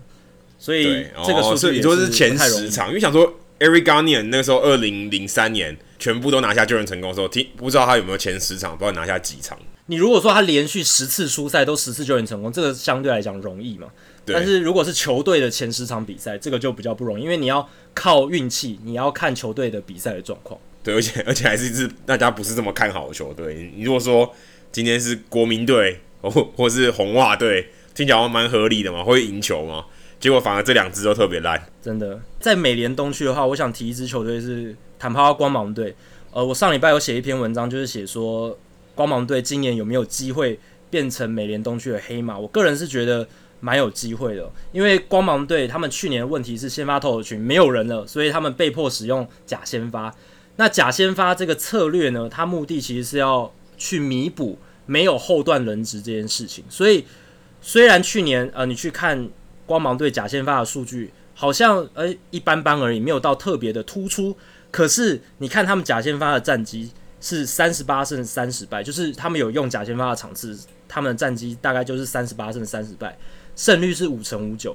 [0.57, 9.59] 所以这个数字也是、哦、是前十场，因为想说 Eric Garnier 那个时候二零零三年全部都拿下救援成功的时候，听不知道他有没有前十场，不知道拿下几场。
[9.87, 13.87] 你如果说他连续十次出赛都十次救援成功，这个相对来讲容易嘛？
[14.25, 20.57] 但是如果是球队的前十场比赛，这个就比较不容易，因为你要靠运气，你要看球队的比赛的状况。
[20.93, 23.71] 而且而且还是一支大家不是这么看好的球队。
[23.75, 24.33] 你如果说
[24.71, 29.85] 今天是国民队或或是红袜队，听起来蛮合理的嘛，会赢球嘛？
[30.19, 31.63] 结果反而这两支都特别烂。
[31.81, 35.95] 真的，在美联东区的话，我想提一支球队是坦帕光芒队。
[36.31, 38.57] 呃，我上礼拜有写一篇文章，就是写说
[38.95, 42.37] 光芒队今年有没有机会变成美联东区的黑马。
[42.37, 43.27] 我个人是觉得
[43.59, 50.13] 蛮有机会的，因为光芒队他们去年的问题是先发投手群没有人了，所以他们被迫使用假先发。
[50.57, 56.63] 那假先发这个策略呢，它目的其实是要去弥补没有后段轮值这件事情。
[56.69, 57.05] 所以
[57.61, 59.29] 虽然去年呃，你去看。
[59.67, 64.33] 光芒队假先发的数据好像诶、一般般而已，没有到特别的突出。
[64.71, 66.89] 可是你看他们假先发的战绩
[67.19, 73.17] 是三十八胜三十败，就是他们有用假先发的场次，他们的战绩大概就是三十八胜三十败，
[73.57, 74.73] 胜率是五成五九。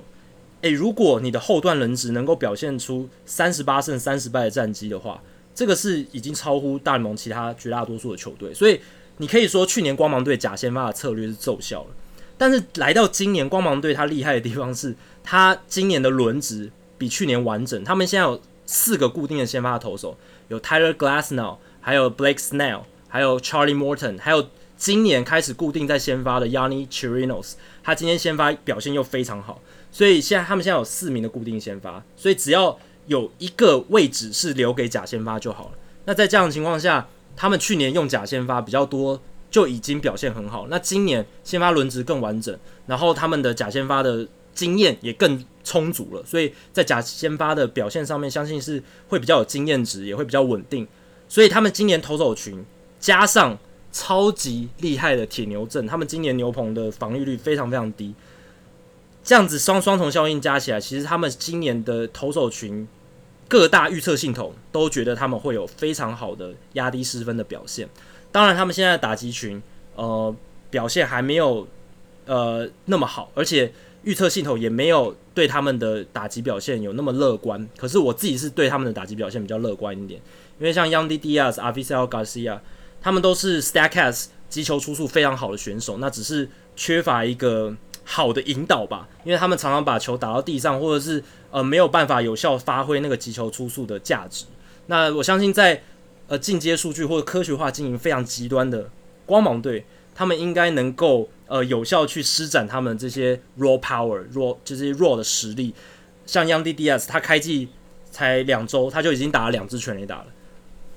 [0.60, 5.22] 诶，如果你的后段轮值能够表现出三十八胜三十败的战绩的话，
[5.54, 8.52] 这个是已经超乎大联盟其他绝大多数的球队。
[8.54, 8.80] 所以
[9.18, 11.90] 你可以说去年光芒队假先发的策略是奏效了。
[12.38, 17.84] 但是来到今年，光芒队他厉害的地方是，他今年的轮值比去年完整。
[17.84, 20.16] 他们现在有四个固定的先发投手，
[20.48, 27.52] 有 Tyler Glasnow，还有 Blake Snell，还有 Charlie Morton，还有今年开始固定在先发的 Yanni Chirinos。
[27.84, 29.60] 他今天先发表现又非常好，
[29.92, 35.72] 所以现在他们现在有四名的固定先发，所以只要有一个位置是留给假先发就好了。
[36.04, 39.20] 那在这样的情况下，他们去年用假先发比较多。
[39.52, 40.66] 就已经表现很好。
[40.70, 50.88] 那今年先发轮值更完整，然后他们的假先发的经验也更充足了，所以在假先发的表现上面，相信是会比较有经验值，也会比较稳定。
[51.28, 52.64] 所以他们今年投手群
[52.98, 53.58] 加上
[53.92, 58.14] 超级厉害的铁牛阵，他们今年牛棚的防御率非常非常低。
[59.24, 62.86] 这样子双双重效应加起来，其实他们今年的投手群
[63.48, 67.88] 各大预测系统都觉得他们会有非常好的压低失分的表现。
[68.30, 69.62] 当然，他们现在的打击群，
[69.94, 70.34] 呃，
[70.70, 71.68] 表现还没有
[72.26, 73.72] 呃那么好，而且
[74.04, 77.68] 预测系统也没有对他们的打击表现有那么乐观。
[77.76, 80.20] 可是我自己是对他们的打击表现比较乐观一点，
[80.58, 82.58] 因为像 Yandy Diaz、Avisail Garcia，
[83.00, 94.44] 他们都是 Statcast 击球出速非常好的选手，那只是缺乏一个好的引导吧，因为他们常常把球打到地上，或者是呃没有办法有效发挥那个击球出速的价值。
[94.86, 95.82] 那我相信在
[96.28, 98.88] 呃，进阶数据或者科学化经营非常极端的
[99.26, 99.84] 光芒队，
[100.14, 105.74] 他们应该能够呃有效去施展他们这些 raw power raw 就是 raw 的实力。
[106.24, 107.68] 像 Young D D S，他开季
[108.10, 110.26] 才两周，他就已经打了两支全垒打了，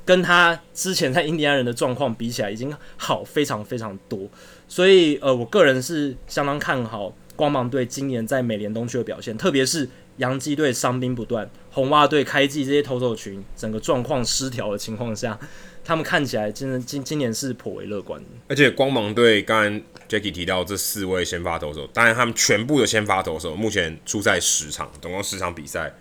[0.05, 4.29] 跟他之前在印第安人的状况比起来，已经好非常非常多。
[4.67, 9.89] 所以呃，我个人是相当看好光芒队今年在美联东区的表现，特别是。
[10.17, 15.37] 洋基队伤兵不断，红袜队开季这些投手群整个状况失调的情况下，
[15.83, 18.23] 他们看起来真的今今年是颇为乐观。
[18.47, 25.93] 而且光芒队刚刚 Jacky 提到这四位先发投手，当然他们全部的先发投手目前出赛十场，总共十场比赛，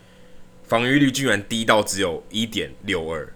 [0.62, 3.28] 防御率居然低到只有一点六二。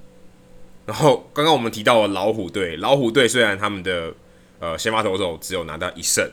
[0.87, 4.15] 然后刚刚我们提到了老虎队，老虎队虽然他们的
[4.61, 6.29] 呃先发投手只有拿到一胜，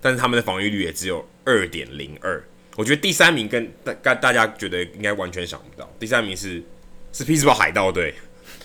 [0.00, 2.42] 但是他们的防御率也只有二点零二。
[2.76, 6.62] 我觉得第三名跟大大家觉得应该完全想不到，第三名是
[7.12, 8.14] 是匹兹堡海盗队，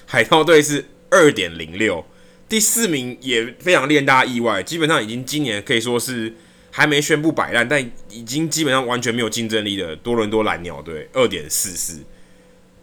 [0.05, 2.05] 海盗队是二点零六，
[2.47, 6.31] 第四名也非常令大家意外，基本上已经今年可以说是
[6.69, 11.99] 还没宣布摆烂，但已经基本上完全没有竞争力的多伦多蓝鸟队二点四四，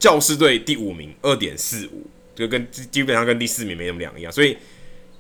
[0.01, 2.05] 教士队第五名二点四五，
[2.35, 4.57] 就跟基本上跟第四名没什么两样，所以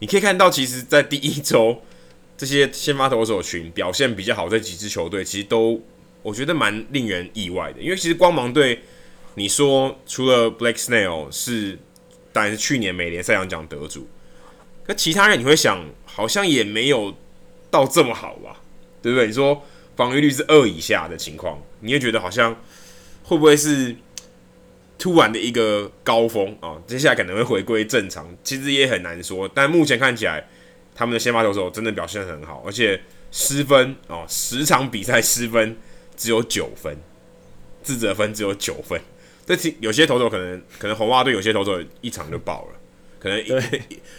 [0.01, 1.81] 你可以看到，其实，在第一周
[2.37, 5.81] 这些先发投手群表现比较好，这几支球队其实都。
[6.23, 8.83] 我觉得蛮令人意外的，因为其实光芒队，
[9.37, 11.79] 你说除了 Blake Snell 是，
[12.31, 14.07] 当然是去年美联赛扬奖得主，
[14.85, 17.15] 可其他人你会想，好像也没有
[17.71, 18.61] 到这么好吧，
[19.01, 19.29] 对不对？
[19.29, 19.63] 你说
[19.97, 22.55] 防御率是二以下的情况，你也觉得好像
[23.23, 23.97] 会不会是
[25.01, 29.51] 突然的一个高峰啊，接下来可能会回归正常，其实也很难说。
[29.53, 30.47] 但目前看起来，
[30.95, 33.01] 他们的先发投手真的表现很好，而且
[33.33, 35.75] 失分哦，十场比赛失分
[36.19, 36.95] 只有九分，
[37.83, 39.01] 自责分只有九分。
[39.47, 42.79] 这有些投手可能可能红袜队有些投手一场就爆了，
[43.19, 43.49] 可能一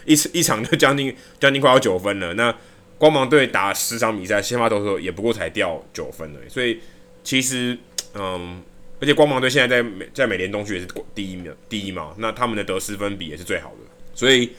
[0.06, 2.34] 一一,一场就将近将近快要九分了。
[2.34, 2.54] 那
[2.98, 6.80] 光芒队打十场比赛，先发投手也不过才掉九分了，所以
[7.24, 7.78] 其实
[8.16, 8.64] 嗯。
[9.02, 13.78] 而且光芒队现在在美在美联东区也是第一名，第一嘛，那他们的得失分比也是最好的。
[14.14, 14.52] 所以，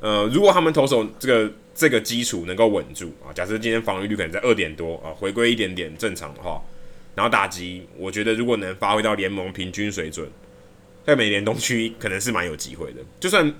[0.00, 6.62] 呃，如果他们投手这个这个基础能够稳住啊，假设今天防御率可能在二点多啊，回归一点点正常的话，
[7.14, 10.26] 然后打击，我觉得如果能发挥到联盟平均水准，
[11.04, 13.02] 在美联东区可能是蛮有机会的。
[13.20, 13.54] 就算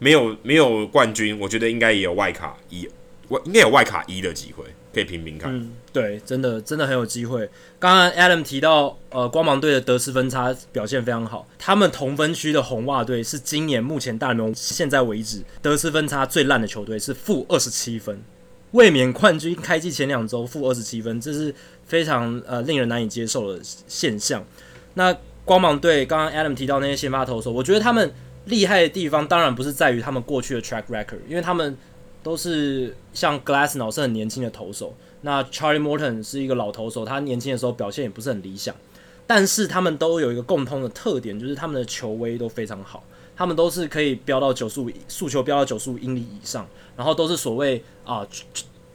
[0.00, 2.88] 没有没有冠军，我觉得应该也有外卡一
[3.28, 4.64] 外应该有外卡一的机会。
[4.94, 7.50] 可以拼拼看，嗯，对，真的真的很有机会。
[7.78, 18.22] 刚刚 Adam 提到，呃，光芒队的得失分差表现非常好，他们同分区的红袜队是今年目前大联盟现在为止得失分差最烂的球队，是负二十七分，
[18.70, 21.54] 卫冕冠军开季前两周负二十七分，这是
[21.84, 24.42] 非常呃令人难以接受的现象。
[24.94, 31.76] 那光芒队刚刚 Adam 提到那些先发投手，我觉得他们厉害的地方当然不是在于他们过去的 track record，因为他们。
[32.24, 38.74] 都是像 Glasnow 是很年轻的投手，那 Charlie Morton 是一个老投手，他年轻的时候表现也不是很理想，
[39.26, 43.04] 但是他们都有一个共通的特点，就是他们的球威都非常好，
[43.36, 48.26] 他们都是可以飙到九十五速球飙到九十五英里以上，然后都是所谓啊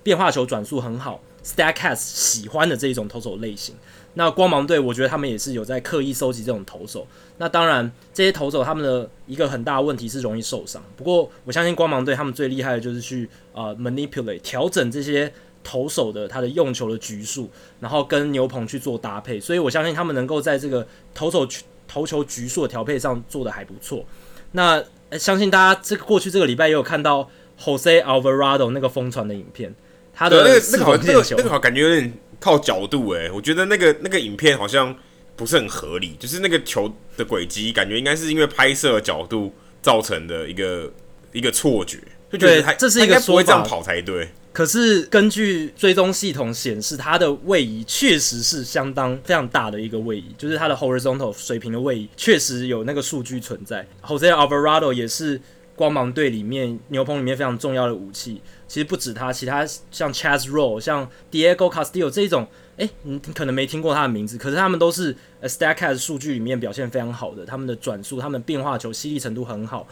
[0.02, 3.76] 变化球转速很好，Statcast 喜欢的这一种投手类型。
[4.15, 7.08] 那光芒队，我觉得他们也是有在刻意收集这种投手。
[7.38, 10.84] 那当然，这些投手他们的一个很大的问题是容易受伤。
[10.98, 15.32] 不过，我相信光芒队他们最厉害的就是去呃 manipulate 调整这些
[15.63, 19.39] 投手的他的用球的局数，然后跟牛棚去做搭配。
[19.39, 21.48] 所以我相信他们能够在这个投手
[21.88, 24.04] 投球局数的调配上做的还不错。
[24.52, 27.30] 那相信大家这个过去这个礼拜也有看到
[27.62, 29.74] Jose Alvarado 那个疯传的影片，
[30.13, 32.13] 他的那个那个好那个那个好感觉有点。
[32.39, 34.95] 靠角度哎，我觉得那个那个影片好像
[35.36, 40.91] 不是很合理，就是那个球的轨迹，感觉应该是因为拍摄角度造成的一个
[41.32, 41.97] 一个错觉，
[42.32, 44.30] 就觉得他这是一个不会这样跑才对。
[44.52, 53.88] 可是根据追踪系统显示，它的位移确实是相当非常大的一个位移，就是它的 horizontal 水平的位移确实有那个数据存在。
[54.04, 55.39] Jose Alvarado 也是
[55.75, 58.41] 光芒队里面牛棚里面非常重要的武器。
[58.69, 69.88] 其实不止他，其他像 Chaz Roe、像 Diego Castillo 这一种，诶，你可能没听过他的名字，可是他们都是 Statcast 数据里面表现非常好的，他们的转速、他们变化球犀利程度很好。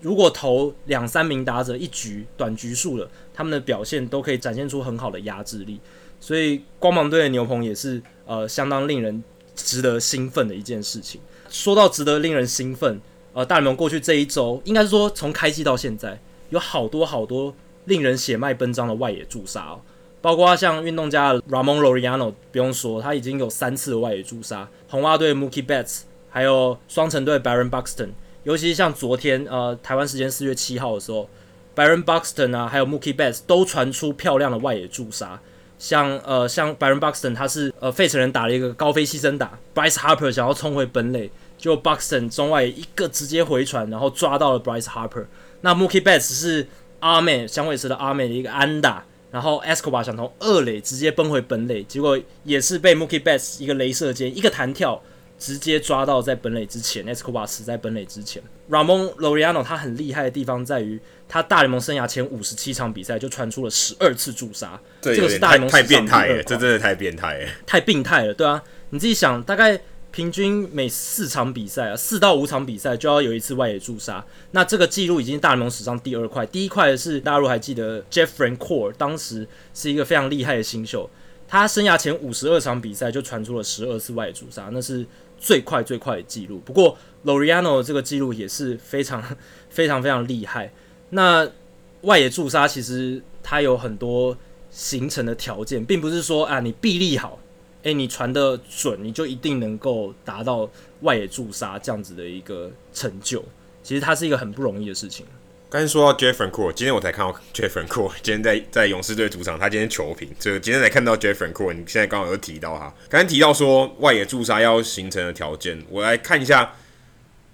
[0.00, 5.80] 如果投两三名打者一局短局数了，他们的表现都可以展现出很好的压制力。
[6.20, 9.24] 所以光芒队的牛棚也是呃相当令人
[9.56, 11.20] 值得兴奋的一件事情。
[11.50, 13.00] 说到值得令人兴奋，
[13.32, 17.52] 呃，大联盟过去这一周，应该是说从开季到现在，有好多好多。
[17.86, 19.80] 令人血脉奔张的外野驻杀哦，
[20.22, 24.66] 包括像运动家 Ramon Laureano，不用说，他已经有三次的外野驻杀。
[24.88, 28.08] 红袜队 Mookie Betts，还有双城队 Byron Buxton，
[28.44, 31.28] 尤其是像昨天呃台湾时间四月七号的时候
[31.76, 35.38] ，Byron Buxton 啊，还有 Mookie Betts 都传出漂亮的外野驻杀。
[35.78, 45.26] 像呃像 Byron Buxton，他是呃费城人打了一个高飞牺牲打，Bryce Harper 想要冲回本垒，就 Buxton 中外一个直接回传，然后抓到了 Bryce Harper。
[45.60, 46.66] 那 Mookie Betts 是。
[47.04, 55.02] 阿美响尾蛇的阿美的一个安打，然后 Escobar 想从二垒直接奔回本垒，结果也是被 Mookie Betts 一个镭射箭，一个弹跳
[55.38, 58.42] 直接抓到在本垒之前，Escobar 死在本垒之前。
[58.70, 60.98] Ramon Laureano 他很厉害的地方在于，
[61.28, 69.78] 他大联盟生涯前五十七场比赛就传出了十二次驻杀，这个是大联盟太变态了，这真的太变态了，太病态了，对啊，你自己想，大概。
[70.14, 74.24] 平均每四场比赛啊，四到五场比赛就要有一次外野驻杀。
[74.52, 79.44] 那这个记录已经是大联盟史上第二快，第一快的是大家如果还记得 Jeff r a n c o r e 当时
[79.74, 81.10] 是一个非常厉害的新秀，
[81.48, 85.04] 他生涯前五十二场比赛就传出了十二次外野驻杀，那是
[85.36, 86.60] 最快最快的记录。
[86.64, 89.20] 不过 Loriano 这个记录也是非常
[89.68, 90.72] 非常非常厉害。
[91.10, 91.50] 那
[92.02, 94.36] 外野驻杀其实它有很多
[94.70, 97.40] 形成的条件，并不是说啊你臂力好。
[97.84, 100.68] 诶，你传的准，你就一定能够达到
[101.02, 103.44] 外野驻杀这样子的一个成就。
[103.82, 105.24] 其实它是一个很不容易的事情。
[105.68, 111.72] 刚才说到 Jeff Francoeur，今天我才看到 Jeff Francoeur，今天在在勇士队主场，他今天球评，就今天才看到 Jeff Francoeur。
[111.72, 116.72] 你现在刚好有提到他，刚才提到说外野驻杀要形成的条件，我来看一下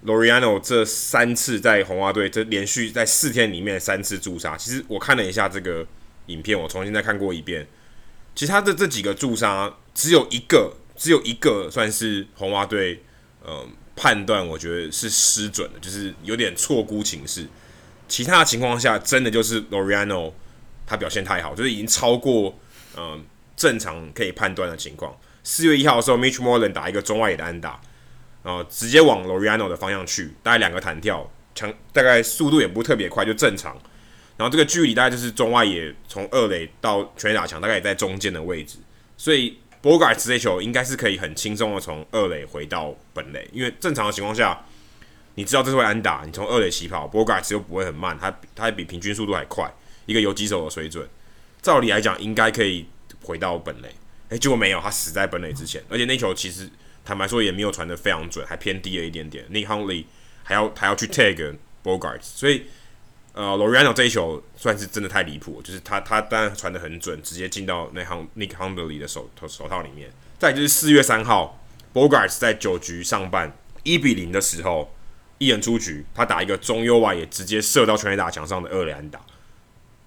[0.04, 4.56] Laureano 这三次在红袜队这连续在四天里面三次驻杀。
[4.56, 5.84] 其实我看了一下这个
[6.26, 7.66] 影片，我重新再看过一遍。
[8.40, 13.02] 其他的这几个驻杀只有一个，只有一个算是红袜队，
[13.46, 17.46] 嗯，判断我觉得是失准的，就是有点错估情势。
[18.08, 20.32] 其他的情况下，真的就是 Loreano
[20.86, 22.58] 他表现太好，就是已经超过
[22.96, 23.22] 嗯、
[23.54, 25.14] 正常可以判断的情况。
[25.44, 27.78] 四月一号的时候，Mitch Moreland 打一个中外野的安打，
[28.42, 33.76] 然后直接往 Loreano 的方向去，大概两个弹跳，强大概速度也不特别快，就正常。
[34.40, 38.78] 然后这个距离大概就是中外野从二垒到全垒打墙，大概也在中间的位置，
[39.18, 44.64] 所以 Bogarts 这球应该是可以很轻松的从二垒回到本垒，因为正常的情况下，
[45.34, 49.70] 你知道这是会安打，你从二垒起跑，Bogarts 又不会很慢，他他比平均速度还快，
[50.06, 51.06] 一个游击手的水准，
[51.60, 52.86] 照理来讲应该可以
[53.22, 53.94] 回到本垒，
[54.30, 56.66] 诶，结果没有，他死在本垒之前，而且那球其实
[57.04, 60.06] 坦白说也没有传的非常准，还偏低了一点点，Nick Hundley
[60.42, 62.64] 还要还要去 tag Bogaerts，所以。
[63.32, 70.10] 呃，Laureano 这一球算是真的太离谱，就是他他当然传得很准，直接进到那行 Nick Hundley 的手手套里面。
[70.36, 71.62] 再就是四月三号
[71.94, 74.92] ，Bogart 在九局上半一比零的时候，
[75.38, 79.20] 一人出局，他打一个中右外也，直接射到全垒打墙上的二垒安打。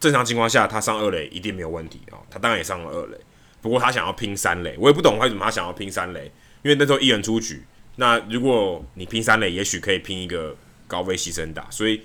[0.02, 3.18] 正常情况下，他上二垒一定没有问题啊、哦，他当然也上了二垒。
[3.62, 6.30] 不过他想要拼三垒，我也不懂为什么他想要拼三垒，
[6.62, 7.64] 因为那时候一人出局，
[7.96, 10.58] 那如果你拼三垒，也许可以拼一个
[10.88, 12.02] 高飞牺牲打，所以。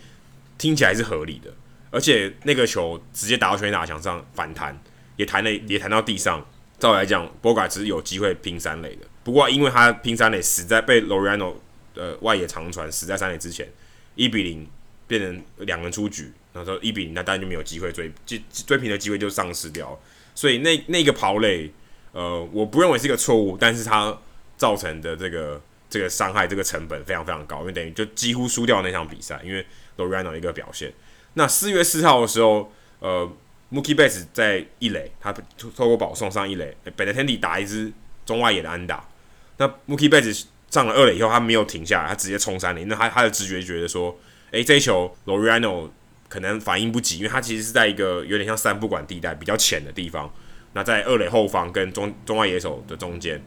[0.58, 1.50] 听起来是合理的，
[1.90, 4.78] 而且那个球直接打到全垒打墙上反弹，
[5.16, 6.44] 也弹了，也弹到地上。
[6.78, 9.06] 照理来讲，Bogaerts 是有机会拼三垒的。
[9.24, 11.54] 不过因为他拼三垒死在被 Laureano
[11.94, 13.68] 的外野长传死在三垒之前，
[14.14, 14.64] 一比零
[15.06, 19.98] 变成两人出局，然后说一比零，那当然就没有机会追追追平的机会就丧失掉。
[20.36, 21.72] 所以那那个跑垒，
[22.12, 24.16] 呃，我不认为是一个错误，但是它
[24.56, 25.60] 造成的这个
[25.90, 29.64] 这个伤害，这个成本非常非常高，因为等于就几乎输掉那场比赛，因为。
[29.98, 30.92] Lorano 一个表现。
[31.34, 33.28] 那四月四号的时候，呃
[33.72, 35.32] ，Mookie Betts 在一垒，他
[35.74, 37.92] 透过保送上一垒，Benintendi 打一支
[38.24, 39.04] 中外野的安打。
[39.56, 42.84] 那 Mookie Betts 上了二垒以后，他没有停下来，他直接冲三垒。
[42.84, 44.16] 那他他的直觉觉得说，
[44.52, 45.90] 诶，这一球 Lorano
[46.28, 50.32] 可能反应不及，因为他其实是在一个有点像三不管地带比较浅的地方。
[50.74, 53.42] 那在二垒后方跟中中外野手的中间，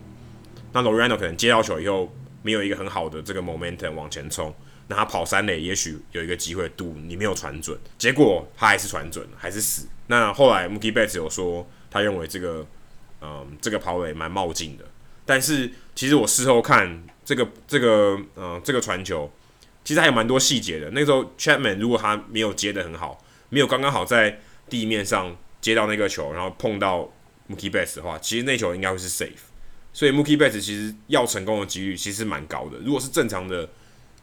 [0.74, 4.54] 那 Lorano 可能接到球以后，没有一个很好的这个 momentum 往前冲。
[4.88, 9.88] 那他跑三垒，也许有一个机会赌你没有传准，结果他还是传准，还是死。
[10.08, 12.68] 那后来 Mookie Betts 有说，他认为这个，
[13.22, 14.84] 嗯，这个跑垒蛮冒进的。
[15.26, 19.32] 但是其实我事后看这个这个，嗯，这个传球，
[19.86, 20.89] 其实还有蛮多细节的。
[20.92, 27.10] 那时候 Chapman 如果他没有接的很好，没有刚刚好在地面上接到那个球，然后碰到
[27.50, 29.51] Mookie Betts 的话，其实那球应该会是 safe。
[29.94, 32.78] 所以 Mookie Betts 其实要成功的几率其实蛮高的。
[32.80, 33.70] 如果是正常的。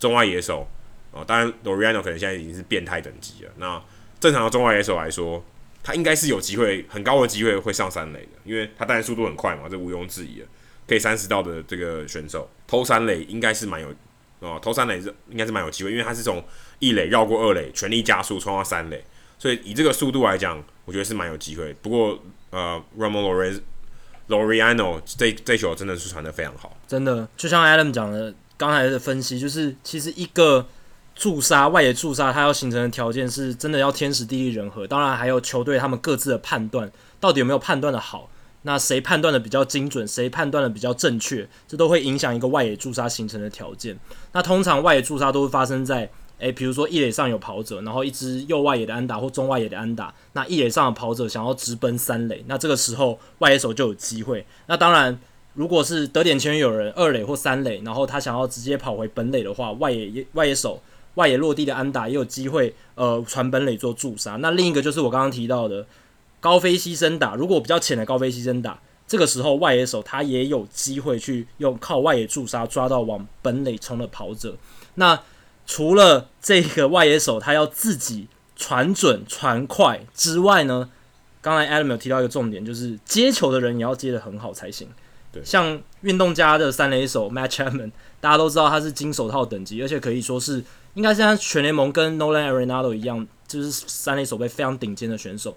[0.00, 0.64] 中外野手
[1.10, 3.50] 哦，当然 Loriano 可能现在已经是变态等级了。
[3.56, 3.82] 那
[4.20, 5.44] 正常的中外野手来说，
[5.82, 10.46] 他应该是有机会，很高的机会会上三垒的，因为他当然速度很快嘛，这毋庸置疑的。
[10.86, 13.92] 可以三十盗的这个选手投三垒应该是蛮有
[14.38, 16.40] 哦，投三垒是应该是蛮有机会，因为他是从
[16.78, 19.02] 一垒绕过二垒，全力加速冲到三垒，
[19.36, 21.74] 所以以这个速度来讲，我觉得是蛮有机会。
[21.82, 23.22] 不过呃，Ramon
[24.28, 28.34] Loriano 这这球真的是传得非常好，真的就像 Adam 讲的。
[28.58, 30.66] 刚才的分析就是，其实一个
[31.14, 38.28] 驻杀外野驻杀，它要形成的条件是真的要天时地利人和，当然还有球队他们各自的判断，到底有没有判断的好，
[38.62, 43.96] 那谁判断的比较精准，谁判断的比较正确，这都会影响一个外野驻杀形成的条件。
[44.32, 54.46] 那通常外野驻杀都会发生在，诶，比如说一垒上有跑者，然后一支右外野的安打或中外野的安打，那一垒上的跑者想要直奔三垒，那这个时候外野手就有机会。
[54.66, 55.18] 那当然。
[55.54, 60.80] 如果是得点前有人二垒或三垒，然后他想要直接跑回本垒的话，外野外野手
[61.14, 64.36] 外野落地的安打也有机会呃传本垒做助杀。
[64.36, 65.84] 那另一个就是我刚刚提到的
[66.38, 68.78] 高飞牺牲打，如果比较浅的高飞牺牲打，
[69.08, 74.54] 这个时候外野手他也有机会去用靠外野助杀抓到往本垒冲的跑者。
[74.94, 75.20] 那
[75.68, 80.88] 除了这个外野手他要自己传准传快之外呢，
[81.42, 84.88] 刚才 Adam 有提到一个重点，就是接球的人也要接得很好才行。
[85.30, 90.64] 对，像运动家的三垒手 Matt Chapman，大家都知道他是金手套等级，而且可以说是
[90.94, 95.54] 应该是像全联盟跟 Nolan Arenado 一样，就是三垒手背非常顶尖的选手。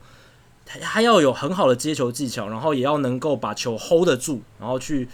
[0.65, 5.07] 他他要有很好的接球技巧，然后也要能够把球 hold 得住，然后去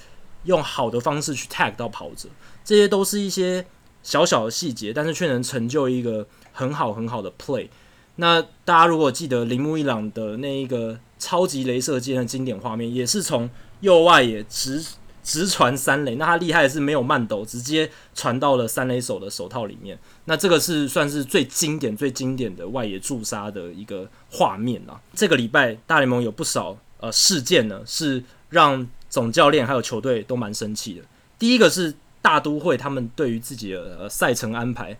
[0.45, 2.27] 用好的方式去 tag 到跑者，
[2.65, 3.63] 这些都是一些
[4.07, 7.67] 小小的细节，但是却能成就一个很好很好的 play。
[8.15, 13.49] 那大家如果记得铃木一朗的那一个超级镭射箭的经典画面，也是从
[13.81, 14.81] 右外野直
[15.21, 19.99] 直传三垒，那他厉害的是没有慢抖，直接传到了三垒手的手套里面。
[20.23, 24.97] 那这个是算是最经典、最经典的外野驻杀的一个画面啊。
[25.13, 31.01] 这个礼拜大联盟有不少呃事件呢，是让总教练还有球队都蛮生气的。
[31.37, 34.97] 第一个是大都会他们对于自己的赛程安排，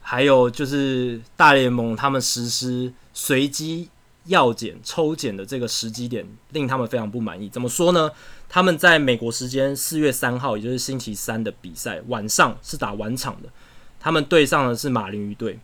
[0.00, 3.88] 还有就是大联盟他们实施随机
[4.24, 7.48] 药检抽检的这个时机点，令他们非常不满意。
[7.48, 8.10] 怎么说呢？
[8.48, 13.48] 他们在美国时间四月三号，也就是星期三的比赛晚上是打晚场的，
[13.98, 15.58] 他们对上的是马林鱼队，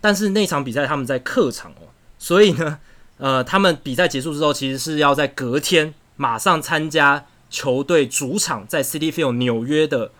[0.00, 1.88] 但是那场比赛他们在客场哦，
[2.18, 2.78] 所以呢，
[3.18, 10.10] 呃，他们比赛结束之后，其实是要在隔天马上参加球队主场在 City Field 纽约的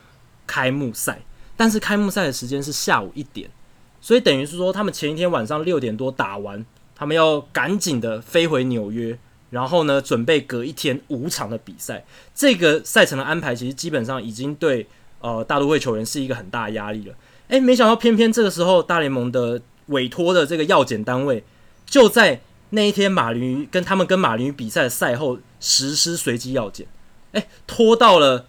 [0.52, 1.18] 开幕赛，
[1.56, 3.48] 但是开幕赛的时间是下午一点，
[4.02, 6.62] 所以等于是说他们前一天晚上六点多打完，
[6.94, 9.18] 他们要赶紧的飞回纽约。
[9.48, 14.86] 然后呢，准备隔一天五场的比赛，这个赛程的安排其实基本上已经对
[15.20, 17.14] 呃大都会球员是一个很大的压力了。
[17.48, 21.44] 诶，没想到偏偏这个时候大联盟的委托的这个药检单位
[21.84, 22.40] 就在
[22.70, 26.86] 那一天马林鱼跟他们跟马林鱼比赛赛后实施随机药检，
[27.32, 28.46] 诶，拖到了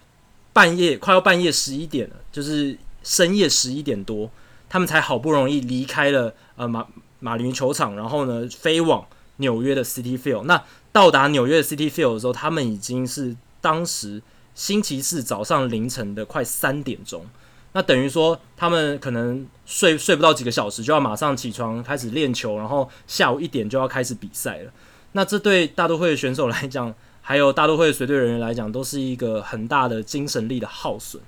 [0.54, 4.30] 半夜快要半夜十一点了，就是深夜十一点多，
[4.70, 6.86] 他们才好不容易离开了呃马
[7.20, 10.44] 马林球场，然后呢飞往纽约的 City Field。
[10.44, 14.22] 那到达纽约的 City Field 的时候，他们已经是当时
[14.54, 17.26] 星期四早上凌晨的快三点钟。
[17.72, 24.70] 那等于说，他们可能睡睡不到几个小时，就要马上起床开始练球，然后下午一点就要开始比赛了。
[25.10, 26.94] 那这对大都会的选手来讲，
[27.26, 31.22] 还有大都会随队人员来讲，都是一个很大的精神力的耗损。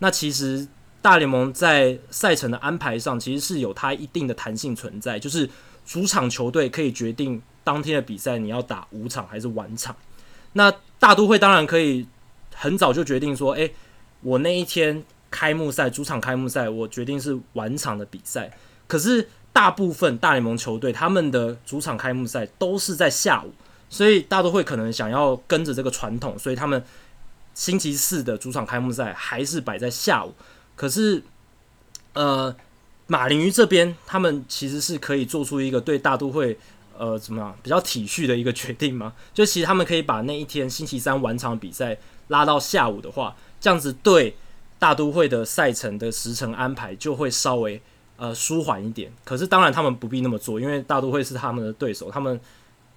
[0.00, 0.68] 那其实
[1.00, 5.48] 大联盟在赛程的安排上，其实是有它一定的弹性存在，就是
[5.86, 7.42] 主场球队可以决定。
[7.64, 9.94] 当天的比赛你要打五场还是晚场？
[10.54, 12.06] 那大都会当然可以
[12.54, 13.74] 很早就决定说，诶、
[14.22, 18.50] 我那一天开幕赛主场开幕赛，我决定是晚场的比赛。
[18.86, 23.52] 可是大部分大联盟球队他们的主场开幕赛都是在下午，
[23.90, 26.82] 所以大都会可能想要跟着这个传统，所以他们
[27.54, 30.34] 星期四的主场开幕赛还是摆在下午。
[30.76, 31.22] 可是，
[32.12, 32.54] 呃，
[33.06, 36.58] 马林鱼这边他们其实是可以做出一个对大都会。
[37.00, 37.56] 呃，怎么样？
[37.62, 39.12] 比较体恤的一个决定吗？
[39.32, 44.34] 就其实他们可以把那一天星期三晚场比赛拉到下午的话，这样子对
[44.80, 47.80] 大都会的赛程的时程安排就会稍微
[48.16, 49.12] 呃舒缓一点。
[49.22, 52.10] 可是当然他们不必那么做，因为大都会是他们的对手。
[52.10, 52.40] 他们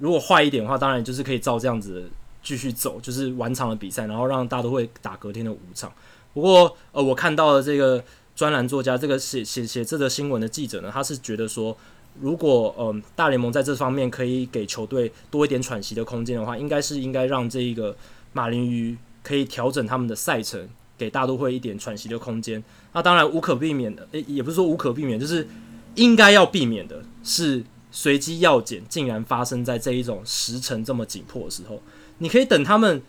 [0.02, 2.10] 如果坏一点的话，当然就是可以照这样子
[2.44, 5.90] 继续走，就是晚场的比赛，然后让大都会打隔天的五场。
[6.34, 8.04] 不过呃，我看到的这个
[8.36, 11.78] 专栏作家，这个写写写这个新闻的记者呢，他是觉得说。
[12.20, 17.96] 如果嗯、呃，大联盟在这方面可以给球队多一点喘息的空间的话，应该是应该让这一个
[18.34, 22.62] 马林鱼可以调整他们的赛程，给大都会一点喘息的空间。
[22.92, 25.48] 那当然无可避免的，诶，也不是说无可避免，就是
[25.96, 31.82] 应该要避免的是随机药检竟然发生在这一种时程这么紧迫的时候。
[32.18, 33.02] 你可以等他们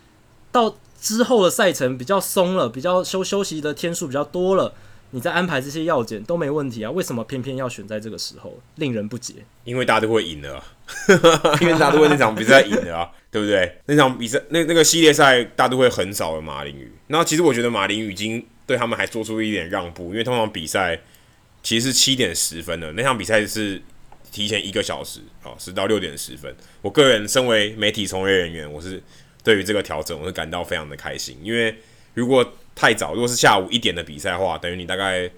[0.51, 4.73] 到之后的赛程比较松了，比较休休息的天数比较多了。
[5.11, 8.59] 你再安排这些药检都没问题啊，为什么偏偏要选在这个时候？
[8.77, 9.35] 令人不解。
[9.63, 10.63] 因为大家都会赢了，
[11.61, 13.77] 因为大家都会那场比赛赢了啊，对不对？
[13.85, 16.91] 那场比赛那那个系列赛大都会横扫了马林鱼。
[17.07, 20.99] 那其实我觉得马林鱼已经对他们还做出一点让步，因为通常比赛
[21.61, 23.79] 其实是七点十分的，那场比赛是
[24.33, 26.53] 提前一个小时哦，是到六点十分。
[26.81, 29.01] 我个人身为媒体从业人员，我是
[29.43, 31.73] 对于这个调整我是感到非常的开心，因为
[32.15, 32.43] 如果
[32.75, 35.29] 太早，如果是下午一点的比赛的话，等于你大概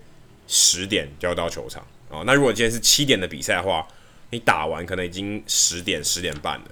[0.48, 2.24] 十点就要到球场啊。
[2.26, 3.86] 那如果今天是七点的比赛的话，
[4.32, 6.66] 你打完可能已经十点十点半了。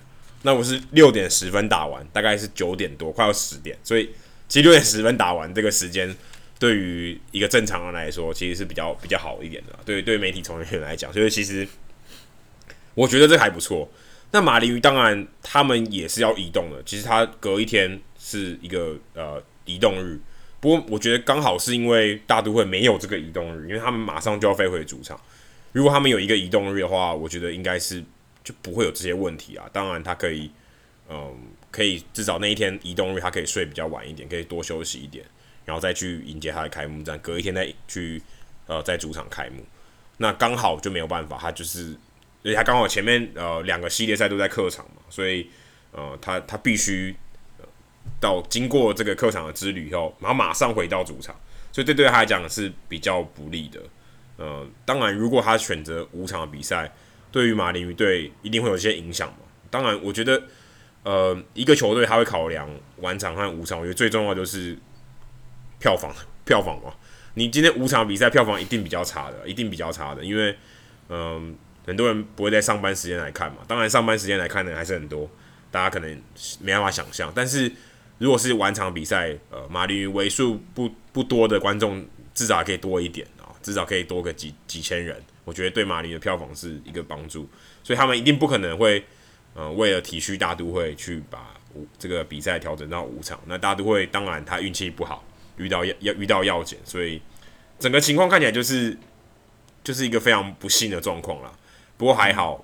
[0.44, 3.78] 那我是六点十分打完，大概是九点多，快要十点。
[3.84, 4.10] 所以
[4.48, 6.14] 其实六点十分打完这个时间，
[6.60, 9.78] 对于一个正常人来说，其实是比较比较好一点的。
[9.86, 11.68] 对对，媒体从业人员来讲，所以其实
[12.94, 13.90] 我觉得这还不错。
[14.32, 20.20] 那马林鱼当然他们也是要移动的，其实他隔一天是一个呃移动日。
[20.60, 25.20] 不过我觉得刚好是因为大都会没有这个移动日，因为他们马上就要飞回主场。
[25.72, 28.04] 如果他们有一个移动日的话，我觉得应该是
[28.44, 29.70] 就不会有这些问题啊。
[29.74, 30.50] 当然，他可以，
[31.10, 31.36] 嗯，
[31.70, 35.26] 可以至少那一天移动日，他可以睡比较晚一点，可以多休息一点，
[35.66, 38.22] 然后再去迎接他的开幕战，隔一天再去
[38.68, 39.64] 呃在主场开幕。
[40.18, 41.96] 那刚好就没有办法，他就是，
[42.44, 45.50] 而且他刚好前面呃两个系列赛都在客场嘛，所以
[45.92, 47.16] 呃他他必须。
[47.58, 47.66] 呃
[48.20, 51.36] 到经过这个客场的之旅以后，然后马上回到主场，
[51.72, 53.82] 所以这对他来讲是比较不利的。
[54.38, 56.90] 呃，当然，如果他选择五场比赛，
[57.32, 59.40] 对于马林鱼队一定会有一些影响嘛。
[59.70, 60.42] 当然，我觉得，
[61.04, 64.78] 呃，一个球队他会考量完场和五场，我觉得最重要就是
[65.80, 66.14] 票房，
[66.46, 66.94] 票房嘛。
[67.36, 70.56] 你今天五场比赛票房一定比较差的，一定比较差的，因为，
[71.10, 71.56] 嗯、
[71.86, 73.58] 很多人不会在上班时间来看嘛。
[73.68, 75.30] 当然，上班时间来看的人还是很多。
[75.72, 76.22] 大家可能
[76.60, 77.72] 没办法想象，但是
[78.20, 87.50] 如果是晚场比赛，呃，马林鱼为数不不多的观众，至少可以多一点啊，至少可以多个几几千人，我觉得对马林的票房是一个帮助，
[87.84, 89.04] 所以他们一定不可能会，
[89.56, 93.40] 呃，为了体恤大都会去把五这个比赛调整到五场。
[93.48, 95.24] 那大都会当然他运气不好，
[95.58, 97.20] 遇到要要遇到药检，所以
[97.80, 98.96] 整个情况看起来就是
[99.84, 101.52] 就是一个非常不幸的状况啦。
[101.98, 102.64] 不过还好。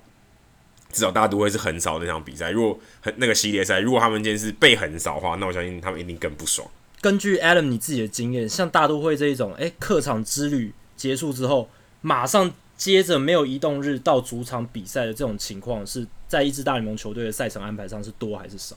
[0.92, 2.50] 至少大都会是横扫那场比赛。
[2.50, 6.68] 如果很那个系列赛，如果他们今天是被横扫的话，那我相信他们一定更不爽。
[7.00, 11.70] 根据 Adam 你自己的经验，像大都会这一种，哎、欸，客场之旅结束之后，
[12.02, 18.76] 马上接着没有移动日到主场比赛的这种情况，是在一支大联盟球队的赛程安排上是多还是少？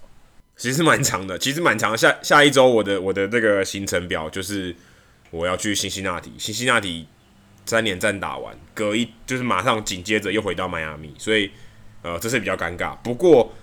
[0.58, 1.96] 其实蛮长的，其实蛮长的。
[1.96, 4.76] 下下一周我的我的那个行程表就是
[5.30, 7.06] 我要去辛辛那提，辛辛那提
[7.66, 11.50] 三连战打完，隔一就是马上紧接着又回到迈阿密，所以。
[12.04, 12.96] 呃，这是比较尴尬。
[12.96, 13.54] 不过，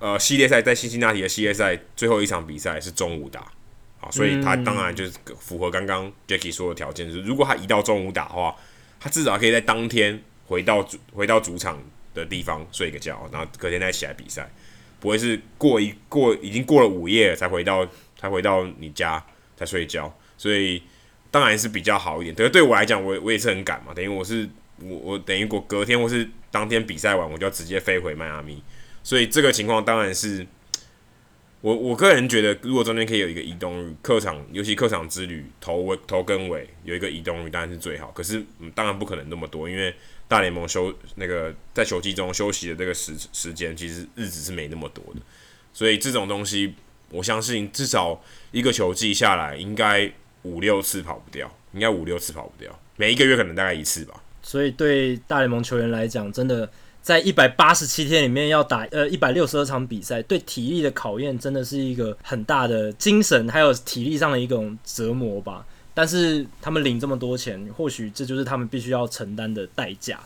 [0.00, 3.40] 呃，系列赛在辛辛那提的系列赛最后一场比赛是中午打，
[3.98, 8.54] 啊，所以他当然就是符合刚刚 Jacky 说的条件，就是如果他移到中午打的话，
[9.00, 11.82] 他至少可以在当天回到主回到主场
[12.12, 14.46] 的地方睡个觉，然后隔天再起来比赛，
[15.00, 17.88] 不会是过一过已经过了午夜才回到
[18.18, 19.24] 才回到你家
[19.56, 20.82] 才睡觉，所以
[21.30, 22.34] 当然是比较好一点。
[22.34, 26.28] 对，对我来讲，我我也是很赶嘛，等于我是我我等于我隔天或是。
[26.52, 28.60] 当天比赛完，我就要直接飞回迈阿密，
[29.04, 30.44] 所以这个情况当然是
[31.60, 38.10] 我我个人觉得，如果中间可以有一个移动日，客场尤其客场之旅头尾头跟尾有一个移动日，当然是最好。
[38.10, 39.94] 可是，嗯，当然不可能那么多，因为
[40.26, 45.20] 大联盟休那个在球季中休息的这个时时间，其实日子是没那么多的。
[45.72, 46.74] 所以这种东西，
[47.10, 48.20] 我相信至少
[48.50, 50.10] 一个球季下来，应该
[50.42, 54.22] 五六次跑不掉，应该五六次跑不掉，每一个月可能大概一次吧。
[54.42, 56.68] 所以对大联盟球员来讲，真的
[57.02, 65.64] 在一百八十七天里面要打呃一百六十二场比赛，对体力的考验真的是一个很大的精神还有体力上的一种折磨吧。
[65.92, 70.20] 但是他们领这么多钱，或许这就是他们必须要承担的代价。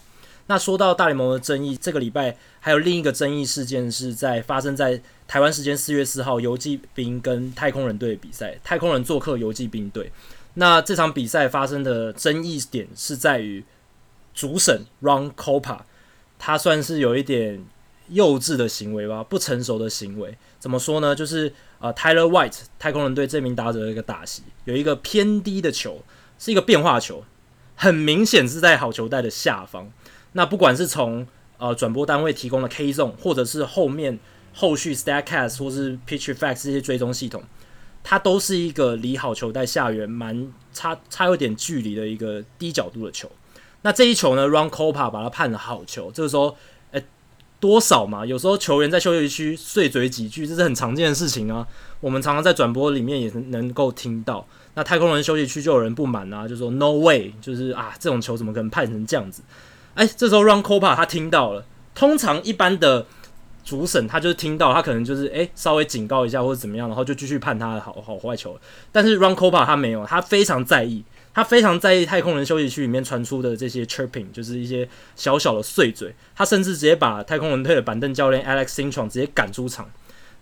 [0.46, 10.12] 那说到大联盟的争议，这个礼拜还有另一个争议事件是在发生在台湾时间四月四号游击兵跟太空人队的比赛，太空人做客游击兵队。
[10.54, 13.64] 那这场比赛发生的争议点是在于。
[14.36, 15.78] 主审 Ron Copa，
[16.40, 17.64] 他算是有一点
[18.08, 20.36] 幼稚的行为吧，不成熟的行为。
[20.58, 21.14] 怎么说呢？
[21.14, 26.02] 就是呃，Tyler White 太空人队这名打者的一个打席，有一个偏低的球，
[26.36, 27.22] 是一个变化球，
[27.76, 29.92] 很明显是在好球带的下方。
[30.36, 31.26] 那不管是从
[31.58, 34.18] 呃转播单位提供的 K Zone，或者是后面
[34.52, 37.42] 后续 Statcast 或是 PitchFX 这些追踪系统，
[38.02, 43.30] 它都是一个离好球带下缘蛮差差有点距离的一个低角度的球。
[43.82, 46.10] 那这一球呢，RON COPA 把它判了好球。
[46.10, 46.56] 这个时候，
[46.90, 47.04] 诶、
[47.60, 48.26] 多少嘛？
[48.26, 51.66] 有时候球员在休息区碎嘴几句，这是很常见的事情啊。
[52.00, 54.46] 我们常常在转播里面也能够听到。
[54.74, 59.42] 那太空人休息区就有人不满啊，就说 “No way”，就是啊，这种球怎么可能判成这样子？
[59.94, 61.64] 哎、这时候 Ron Kopech 他听到了。
[61.94, 63.06] 通常一般的
[63.64, 68.58] 主审他就是听到，他可能就是诶、稍微警告一下或者怎么样，然后就继续判他的好好坏球。
[68.90, 71.04] 但是 Ron Kopech 他没有，他非常在意。
[71.32, 76.14] 他非常在意太空人休息区里面传出的这些 chirping，就是一些小小的碎嘴。
[76.32, 79.90] 他甚至直接把太空人队的板凳教练 Alex Cintron 直接赶出场。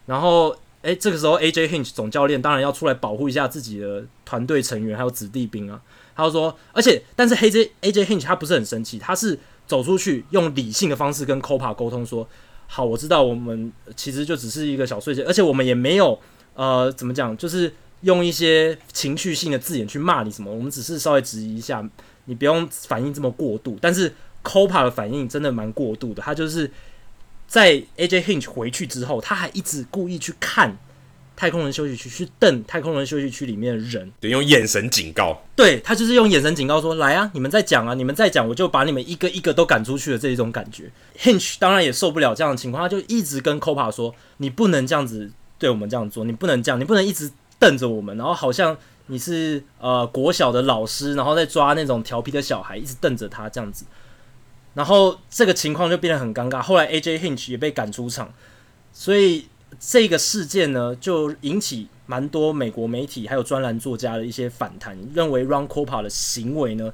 [0.05, 5.81] 然后，诶、这个时候 AJ Hinch 总教练当然要出来保护一下自己的团队成员还有子弟兵啊。
[6.15, 12.29] 他就说，而且，但是 AJ AJ Hinch 他不是很生气，他是走出去用理性的方式跟 Kopech 沟通说
[12.67, 16.19] ：“好，我知道我们其实就只是一个小碎嘴，而且我们也没有
[16.55, 20.53] 呃，怎么讲，就是。”用一些情绪性的字眼去骂你什么？
[20.53, 21.89] 我们只是稍微质疑一下，
[22.25, 23.79] 你不用反应这么过度。
[23.81, 26.69] 但是 Kopech 的反应真的蛮过度的，他就是
[27.47, 30.77] 在 AJ Hinch 回去之后，他还一直故意去看
[31.43, 35.43] 太空人休息区，去瞪太空人休息区里面的人，对，用眼神警告。
[35.57, 40.89] 对，他就是用眼神警告说：“来啊，你们再讲啊，你们再讲，我就把你们一个一个都赶出去的这一种感觉。
[41.19, 48.77] ”Hinch 当然也受不了这样的情况，他就一直跟 Kopech 说：“你不能这样子对我们这样做，你不能这样，你不能一直。”瞪着我们，然后好像
[49.07, 53.85] 你是呃国小的老师，然后在抓那种调皮的小孩，一直瞪着他这样子，
[54.75, 56.61] 然后这个情况就变得很尴尬。
[56.61, 58.35] 后来 AJ Hinch 也被赶出场，
[58.93, 59.47] 所以
[59.85, 66.93] 这个事件呢，就引起蛮多美国媒体还有专栏作家的一些反弹，认为 Ron Cope 的行为呢，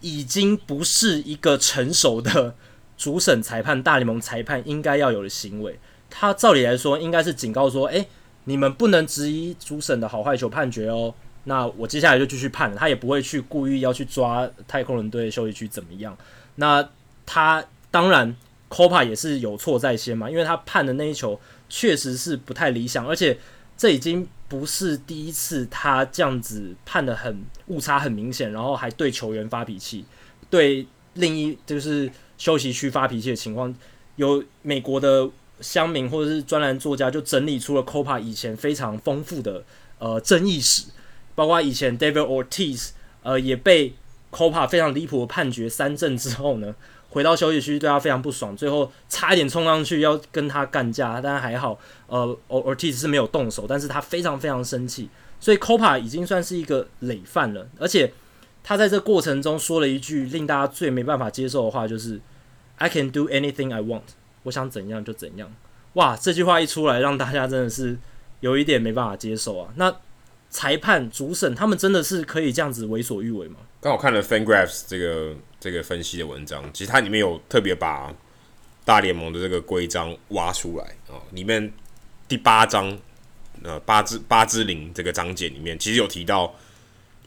[0.00, 2.54] 已经不是一个成熟的
[2.96, 5.80] 主审裁判、大联盟裁判应该要有的行为。
[6.08, 8.06] 他照理来说，应该是警告说，诶。
[8.44, 11.14] 你们不能质疑主审的好坏球判决哦。
[11.44, 16.18] 那我接下来就继续判，他也不会去故意要去抓太空人队休息区怎么样。
[16.56, 16.88] 那
[17.24, 18.34] 他当然
[18.68, 21.40] Cope 也是有错在先嘛，因为他判的那一球
[21.74, 23.38] 确实是不太理想，而且
[23.78, 30.04] 这已经不是第一次他这样子判得很误差很明显，然后还对球员发脾气，
[30.50, 33.74] 对另一就是休息区发脾气的情况。
[34.16, 35.26] 有美国的
[35.62, 39.64] 乡民或者是专栏作家就整理出了 Copa 以前非常丰富的
[39.98, 40.84] 呃争议史，
[41.34, 42.90] 包括以前 David Ortiz
[43.22, 43.94] 呃也被
[44.30, 46.74] Copa 非常离谱的判决三振之后呢，
[47.12, 58.14] 回到休息区对他非常不爽，最后差一点冲上去要跟他干架，但还好呃 Ortiz 是没有动手，但是他非常非常生气，所以 Copa 已经算是一个累犯了，而且
[58.64, 62.18] 他在这过程中说了一句令大家最没办法接受的话，就是
[62.76, 64.02] I can do anything I want，
[64.44, 65.52] 我想怎样就怎样。
[65.92, 67.98] 哇，这句话一出来，让大家真的是
[68.40, 69.68] 有一点没办法接受啊。
[69.76, 69.94] 那
[70.48, 73.56] 裁判主审他们真的是可以这样子为所欲为吗？
[73.82, 78.12] 刚好看了 FanGraphs 这个这个分析的文章，其实它里面有特别把
[78.84, 81.72] 大联盟的这个规章挖出来啊、哦，里面
[82.26, 82.98] 第八章
[83.62, 86.52] 呃八之八之零这个章节里面，其实有提到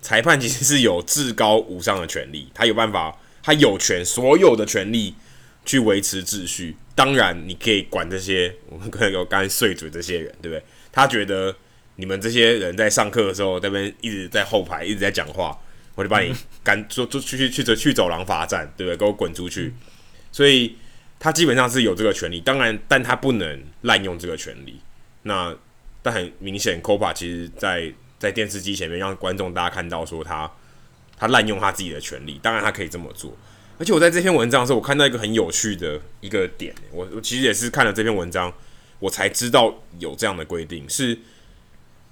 [0.02, 5.16] 裁判其实是有至高无上的权利，他有办法，他有权所有的权利
[5.64, 6.76] 去维持秩序。
[6.94, 10.62] 当然，你可以管这些，我们可能有刚碎嘴这些人，对不对？
[10.92, 11.56] 他觉得
[11.96, 15.58] 你们这些人在上课的时候，在那边一直在后排一直在讲话，
[15.96, 18.98] 我就把你赶 出出去去走去走廊罚站，对不对？
[18.98, 19.74] 给我滚出去！
[20.32, 20.76] 所以
[21.20, 24.80] 他基本上是有这个权利，当然，但他不能滥用这个权利。
[25.24, 25.56] 那
[26.04, 30.52] 但很明显，Copa 其实在在电视机前面让观众大家看到说他
[31.18, 33.36] 他滥用他自己的权利，当然他可以这么做。
[33.80, 38.54] 而且我在这篇文章的时候，我看到一个很有趣的一个点，我我其实也是看了这篇文章，
[39.00, 41.18] 我才知道有这样的规定，是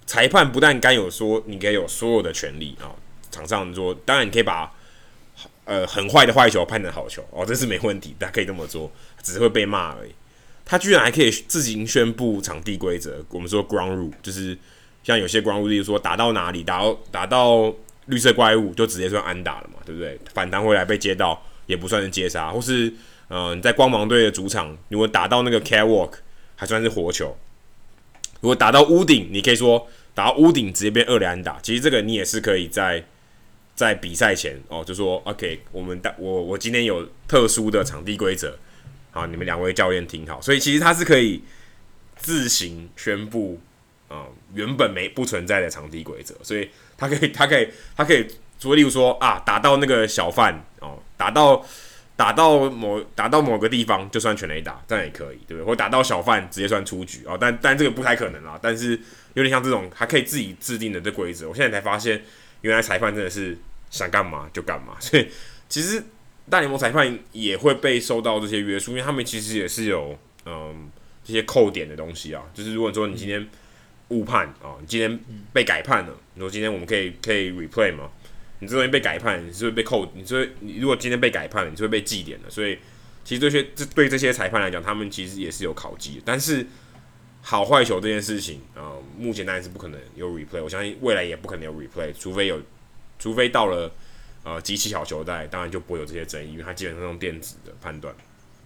[0.05, 2.91] 裁判不但该有说你可以有所有的权利啊，
[3.33, 4.71] 场上说当然你可以把
[5.65, 10.11] 呃很坏的坏球判成好球哦，这是没问题，他可以这么做，只是会被骂而已。
[10.63, 14.57] 他居然还可以自行宣布场地规则，我们说 ground rule，就是
[15.03, 17.73] 像有些 ground rule，例如说打到哪里，打到打到
[18.05, 20.19] 绿色怪物就直接算安打了嘛，对不对？
[20.33, 21.41] 反弹回来被接到。
[21.65, 22.93] 也不算是接杀，或是
[23.29, 26.11] 呃你在光芒队的主场，如果打到那个 catwalk
[26.57, 27.33] 还算是活球。
[28.41, 31.57] 如果打到屋顶，你可以说打到屋顶直接变二连安打。
[31.63, 33.01] 其实这个你也是可以在
[33.75, 38.57] 在比赛前哦，就说 OK，我们大我我今天有特殊的场地规则，
[39.11, 40.41] 好，你们两位教练听好。
[40.41, 41.41] 所以其实他是可以
[42.15, 43.59] 自行宣布
[44.07, 48.27] 啊、原本没不存在的场地规则，所以他可以他可以他可以
[48.59, 50.99] 说，例如说啊打到那个小贩哦。
[51.15, 51.65] 打到
[52.17, 55.65] 打到某打到某个地方就算全垒打，这样也可以，对不对？
[55.65, 58.59] 或打到小贩直接算出局哦，但但这个不太可能啦。
[58.61, 58.99] 但是
[59.35, 62.21] 有点像这种还可以自己制定的这规则，我现在才发现，
[62.63, 63.57] 原来裁判真的是
[63.89, 64.97] 想干嘛就干嘛。
[64.99, 65.27] 所以
[65.69, 66.03] 其实
[66.49, 70.89] 大联盟裁判也会被受到这些约束，因为他们其实也是有嗯
[71.23, 72.43] 这些扣点的东西啊。
[72.53, 73.47] 就是如果说你今天
[74.09, 75.19] 误判啊，你今天
[75.53, 78.09] 被改判了，你说今天我们可以可以 replay 吗？
[78.59, 80.09] 你这东西被改判，你是会被扣。
[80.15, 82.49] 你说你如果今天被改判，你就会被记点的。
[82.49, 82.77] 所以
[83.25, 86.21] 其实这些这对这些裁判来讲，他们其实也是有考绩的。
[86.23, 86.65] 但是
[87.45, 90.63] 好坏球这件事情啊、呃，目前当然是不可能有 replay。
[90.63, 92.59] 我相信未来也不可能有 replay，除非有，
[93.19, 93.91] 除非到了
[94.43, 98.15] 呃机器小球带，当然就不会有这些争议，因为它基本上用电子的判断。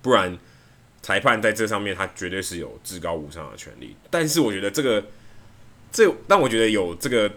[0.02, 0.38] 不然
[1.02, 3.96] 裁判在这上面，他绝对是有至高无上的权利。
[4.10, 5.04] 但是我觉得这个
[5.92, 7.30] 这，但我觉得有这个。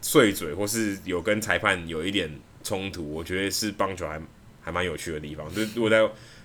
[0.00, 2.30] 碎嘴或是有跟裁判有一点
[2.62, 4.22] 冲突，我觉得是棒球还
[4.62, 5.52] 还蛮有趣的地方。
[5.52, 5.98] 就是如果在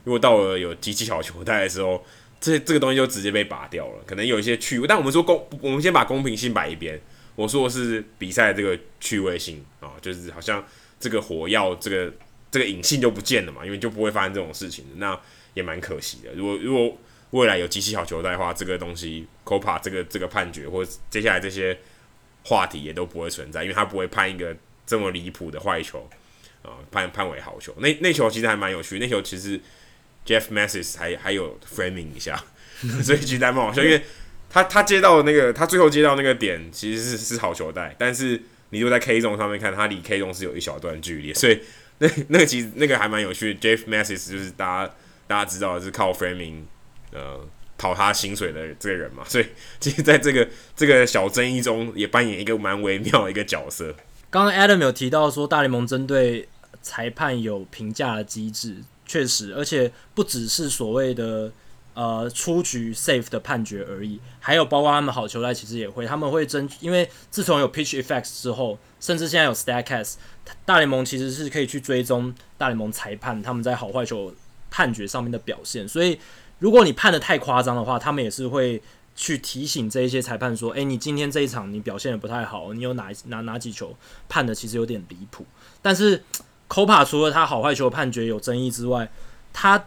[0.03, 2.03] 如果到了有机器小球带的时候，
[2.43, 4.85] 这这个东西就直接被拔掉了，可能有一些趣味。
[4.85, 6.99] 但我们说公，我们先把公平性摆一边。
[7.35, 10.61] 我说的是比赛这个趣味性啊，就是好像
[10.99, 12.13] 这个火药这个
[12.51, 15.17] 这个隐性就不见了嘛，因为就不会发生这种事情，那
[15.53, 16.33] 也蛮可惜的。
[16.35, 16.97] 如果如果
[17.31, 21.77] 未来有机器小球带的话，这个东西 Copa 这个这个判决或接下来这些。
[22.45, 24.53] 话题也都不会存在，因为他不会判一个
[24.85, 26.05] 这么离谱的坏球，
[26.61, 27.73] 啊、判判为好球。
[27.77, 29.57] 那那球其实还蛮有趣，那球其实
[30.25, 32.43] Jeff Mathis 还还有 framing 一下，
[33.03, 34.03] 所以其实还蛮好笑，因为
[34.49, 41.59] 他他接到的那个他最后接到那个点其实是是好球带，但是你如果在 K 中上面看，他离 K 中是有一小段距离，所以
[41.99, 43.59] 那那个其实那个还蛮有趣的。
[43.59, 44.93] Jeff Mathis 就是大家
[45.27, 46.63] 大家知道的是靠 framing，
[47.11, 47.47] 呃。
[47.75, 49.45] 讨他薪水的这个人嘛，所以
[49.77, 53.93] 其实在这个这个小争议中，也扮演一个蛮微妙的一个角色。
[54.29, 56.47] 刚刚 Adam 有提到说，大联盟针对
[56.81, 61.51] 裁判有评价的机制，确实，而且不只是所谓的
[61.93, 70.15] 呃出局 safe 的判决而已，还有包括他们好球带其实也会，他们会争，因为自从有 pitch effects 之后，甚至现在有 Statcast，
[70.65, 74.33] 大联盟其实是可以去追踪大联盟裁判他们在好坏球
[74.69, 76.19] 判决上面的表现，所以。
[76.59, 78.81] 如果你判得太夸张的话，他们也是会
[79.17, 83.93] 去提醒这一些裁判说：“哎、你今天这一场你表现得不太好，你有哪哪哪几球
[84.29, 85.45] 判的其实有点离谱。”
[85.81, 86.23] 但是
[86.73, 89.07] Copa 除了他好坏球判决有争议之外，
[89.53, 89.85] 他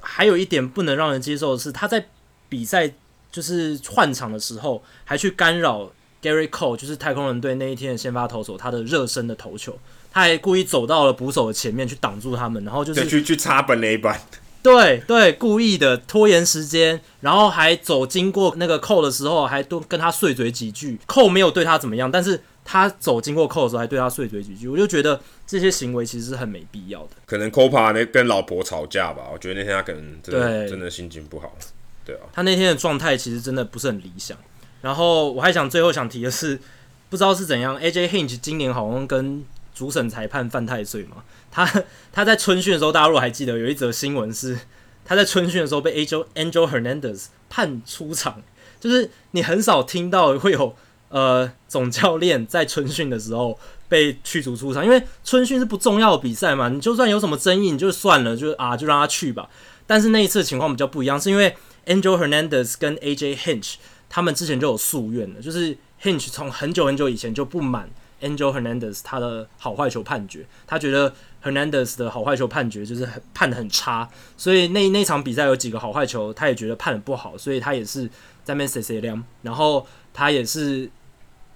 [0.00, 2.06] 还有一点不能让人接受的是，他在
[2.50, 2.92] 比赛
[3.32, 9.78] 就是换场的时候还去干扰 Gerrit Cole，就是太空人队那一天的先发投手他的热身的投球，
[10.12, 14.20] 他还故意走到了捕手的前面去挡住他们，然后就是去去插本垒板。
[14.60, 20.98] 对对，故意的拖延时间，然后还走经过那个扣的时候，还多跟他碎嘴几句。
[21.06, 24.68] 扣没有对他怎么样，但是他走经过扣的时候，还对他碎嘴几句。
[24.68, 27.12] 我就觉得这些行为其实是很没必要的。
[27.24, 31.56] 可能 Copa 那跟老婆吵架吧，我觉得那天他可能真的真的心情不好。
[32.04, 34.36] 对啊，他那天的状态其实真的不是很理想。
[34.82, 36.60] 然后我还想最后想提的是，
[37.08, 39.42] 不知道是怎样，AJ Hinch 今年好像跟
[39.74, 41.24] 主审裁判犯太岁嘛。
[41.50, 41.64] 他
[42.12, 44.58] 他在春训的时候，大家如果还记得有一则新闻是，
[45.06, 48.42] 他在春训的时候被 Angel Angel Hernandez 判出场，
[48.78, 50.76] 就是你很少听到会有
[51.08, 59.48] 呃总教练在春训的时候被驱逐出场，因为春训是不重要的比赛嘛，你就算有什么争议，你就算了，就啊就让他去吧。
[59.86, 61.56] 但是那一次情况比较不一样，是因为
[61.86, 63.74] Angel Hernandez 跟 AJ Hinch
[64.08, 67.88] 他们之前就有夙愿了，就是 Hinch 从很久很久以前就不满
[68.20, 71.14] Angel Hernandez 他的好坏球判决，他觉得。
[71.40, 74.06] Hernandez 的好坏球判决就是很判得很差，
[74.36, 78.04] 所以那那场比赛有几个好坏球，他也觉得判得不好，所以他也是
[78.42, 80.90] 在那边碎碎念，然后他也是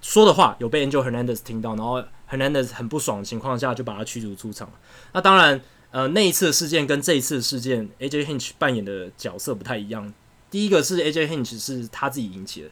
[0.03, 4.71] 说的话有被 Angel Hernandez 听到，然后 Hernandez 很不爽的情况下就把他驱逐出场。
[5.15, 5.59] 那当然，
[5.91, 10.13] 呃，那一次的事件跟这一次的事件，AJ Hinch 扮演的角色不太一样。
[10.51, 12.69] 第一个是 AJ Hinch 是他自己引起的，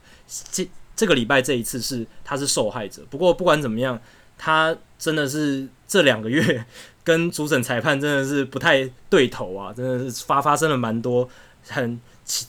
[0.53, 3.03] 这这个礼拜这一次是他是受害者。
[3.09, 3.99] 不过不管怎么样，
[4.37, 6.67] 他真的是这两个月。
[7.03, 11.29] 跟主审裁判真的是不太对头啊，真的是发发生了蛮多
[11.67, 11.99] 很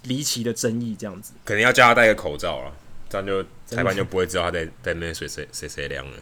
[0.03, 1.31] 离奇的争议，这样子。
[1.45, 2.71] 可能要叫他戴个口罩了，
[3.11, 6.17] 这样就裁判就不会知道他在在那边谁谁谁谁亮了。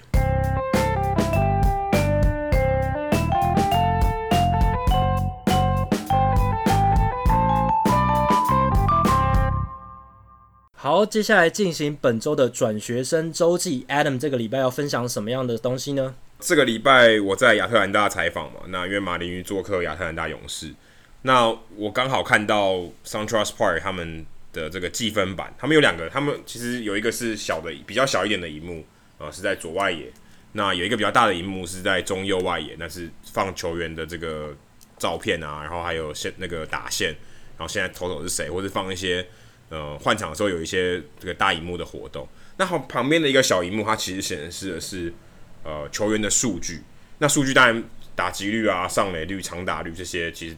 [10.74, 13.86] 好，接下来进行本周的转学生周记。
[13.88, 16.16] Adam 这个礼拜要分享什么样的东西呢？
[16.40, 20.74] 这个礼拜我在亚特兰大采访嘛，那因为马林鱼做客亚特兰大勇士，
[21.22, 28.86] 那我刚好看到 SunTrust Park 他们的这个计分板，他们有两个，他们其实有一个是小的，比较小一点的荧幕、
[29.18, 30.12] 呃，是在左外野，
[30.54, 34.56] 那有一个比较大的荧幕是在中右外野，那是放球员的这个
[34.98, 37.10] 照片啊，然后还有线那个打线，
[37.58, 39.26] 然后现在投手是谁，或者放一些
[39.70, 42.28] 呃换场的时候有一些这个大荧幕的活动，
[42.58, 45.14] 那好旁边的一个小荧幕，它其实显示的是。
[45.62, 46.82] 呃，球员的数据，
[47.18, 47.84] 那数据当然
[48.16, 50.56] 打击率啊、上垒率、长打率这些，其实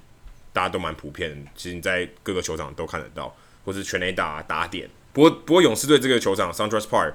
[0.54, 1.52] 大家都蛮普遍的。
[1.56, 4.90] 其实你在各个球场都看得到，或是全垒打、打点。
[5.14, 7.14] 不过，不过勇士队这个球场 SunTrust Park，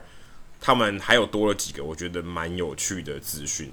[0.61, 3.73] 他们还有多了几个我觉得蛮有趣的资讯，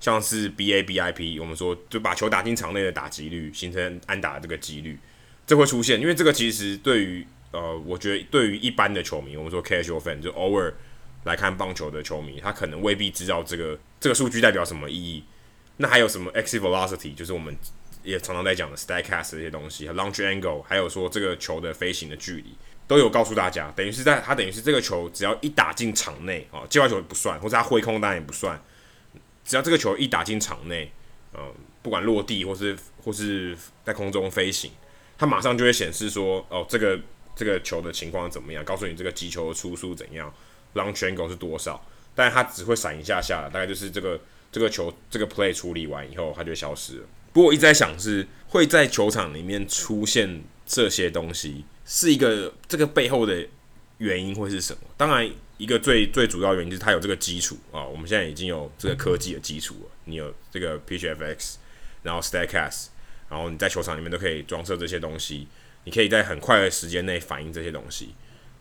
[0.00, 4.98] 像是 BABIP，我们说就把球打进场内的打击率，形成安打这个几率，
[5.46, 10.72] 这会出现，因为这个其实对于呃，我觉得对于一般的球迷，我们说 casual fan 就偶尔。
[11.24, 15.24] 来看棒球的球迷，他可能未必知道这个这个数据代表什么意义。
[15.78, 17.56] 那还有什么 exit velocity，就是我们
[18.04, 22.54] 也常常在讲的 Statcast 这些东西，launch angle，还有说这个球的飞行的距离，
[22.86, 23.72] 都有告诉大家。
[23.74, 28.62] 等于是在他等于是这个球只要一打进场内啊，接发球不算，或者他挥空当然也不算。
[29.44, 30.92] 只要这个球一打进场内，
[31.32, 31.52] 嗯，
[31.82, 34.70] 不管落地或是或是在空中飞行，
[35.18, 37.00] 它马上就会显示说，哦，这个
[37.34, 40.32] 这个球的情况怎么样，告诉你这个击球的出速怎样。
[40.74, 41.84] launch angle 是多少？
[42.14, 47.06] 但它只会闪一下下，大概就是这个这个球这个 play 处理完以后，它就消失了。
[47.34, 53.44] 不过我一直在想，是会在球场里面出现这些东西，是一个这个背后的
[53.98, 54.78] 原因会是什么？
[54.96, 55.28] 当然，
[55.58, 57.84] 一个最最主要原因就是它有这个基础啊。
[57.84, 61.58] 我们现在已经有这个科技的基础了，你有这个 P C F X，
[62.04, 62.86] 然后 Statcast，
[63.28, 65.48] 然后你在球场里面都可以装设这些东西，
[65.82, 68.14] 你可以在很快的时间内反映这些东西。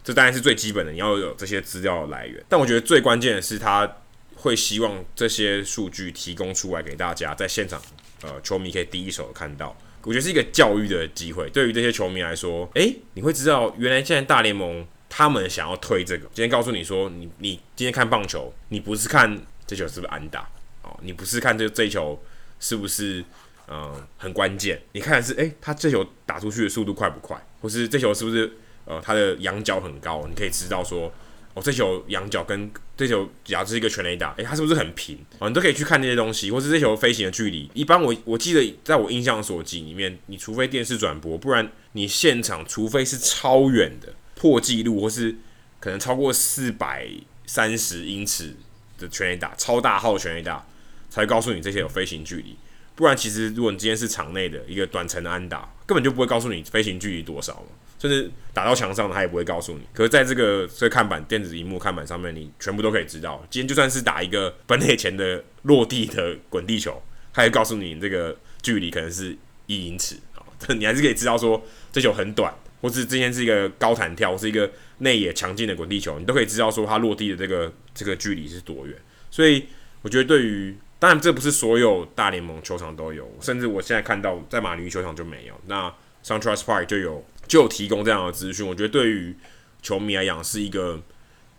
[0.04, 2.44] 这当然是最基本的，你要有这些资料的来源。
[2.50, 3.90] 但我觉得最关键的是，它
[4.36, 7.82] 会希望这些数据提供出来给大家，在现场，
[8.22, 9.76] 呃，球迷可以第一手看到。
[10.04, 16.26] 我觉得是一个教育的机会，对于这些球迷来说，诶，你会知道原来现在大联盟他们想要推这个。
[16.34, 20.50] 今天告诉你说，你你今天看棒球，你不是看这球是不是安打
[20.82, 22.22] 哦，你不是看这这球
[22.60, 23.24] 是不是
[23.68, 28.52] 嗯、很关键，你看是诶，他这球打出去的速度快不快，或是这球是不是？
[28.86, 31.10] 呃，它的仰角很高，你可以知道说，
[31.54, 35.18] 哦，这球仰角跟这球假如是一个全垒打，诶、它是不是很平？
[35.40, 37.70] 哦，你都可以去看这些东西，或是这球飞行的距离。
[37.74, 45.36] 一般我我记得，在我印象所及里面，你除非电视转播，不然你现场除非是超远的破纪录或是
[45.80, 47.08] 可能超过四百
[47.48, 48.56] 三十英尺
[49.00, 50.66] 的全垒打，超大号全垒打，
[51.10, 52.56] 才会告诉你这些有飞行距离。
[52.96, 57.66] 不然，其实如果你今天是场内的一个短程的安打，根本就不会告诉你飞行距离多少。
[58.04, 59.80] 甚至打到墙上，他也不会告诉你。
[59.94, 63.42] 可是在这个这个看板、电子荧幕看板上面，你全部都可以知道。
[63.50, 67.02] 今天就算是打一个本垒前的落地的滚地球，
[67.32, 69.34] 他也告诉你这个距离可能是
[69.68, 70.44] 一英尺啊，
[70.78, 78.94] 你还是可以知道说这球很短，或是今天是一个高弹跳，是一个内野强劲的滚地球，你都可以知道说它落地的这个这个距离是多远。
[79.32, 79.66] 所以
[80.02, 85.54] 我觉得，对于当然这不是所有大联盟球场都有，甚至我现在看到在马林球场就没有。
[85.68, 85.90] 那
[86.26, 87.26] SunTrust Park 就有。
[87.48, 89.36] 就提供这样的资讯，我觉得对于
[89.82, 91.00] 球迷来讲是一个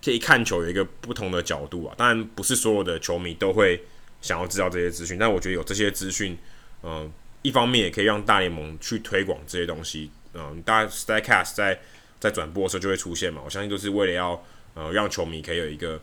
[0.03, 1.95] 可以看球有一个不同的角度啊。
[1.97, 3.85] 当然，不是所有的球迷都会
[4.21, 6.37] 想要知道这些资讯，但我觉得有这些资讯，
[6.83, 7.13] 嗯，
[7.43, 10.11] 一方面也可以让大联盟去推广这些东西。
[10.33, 11.79] 嗯，大家 Statcast 在
[12.19, 13.43] 在转播的时候就会出现嘛。
[13.45, 16.01] 我相信都是为了要呃让球迷可以有一个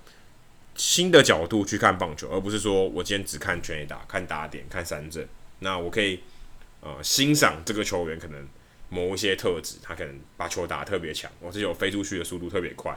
[0.76, 5.28] 新的角度去看棒球，而不是说我今天只看全垒打、看打点、看三振。
[5.60, 6.20] 那我可以
[6.82, 8.48] 呃欣赏这个球员可能。
[8.94, 12.94] 某一些特质，他可能把球打得特别强，或是有飞出去的速度特别快。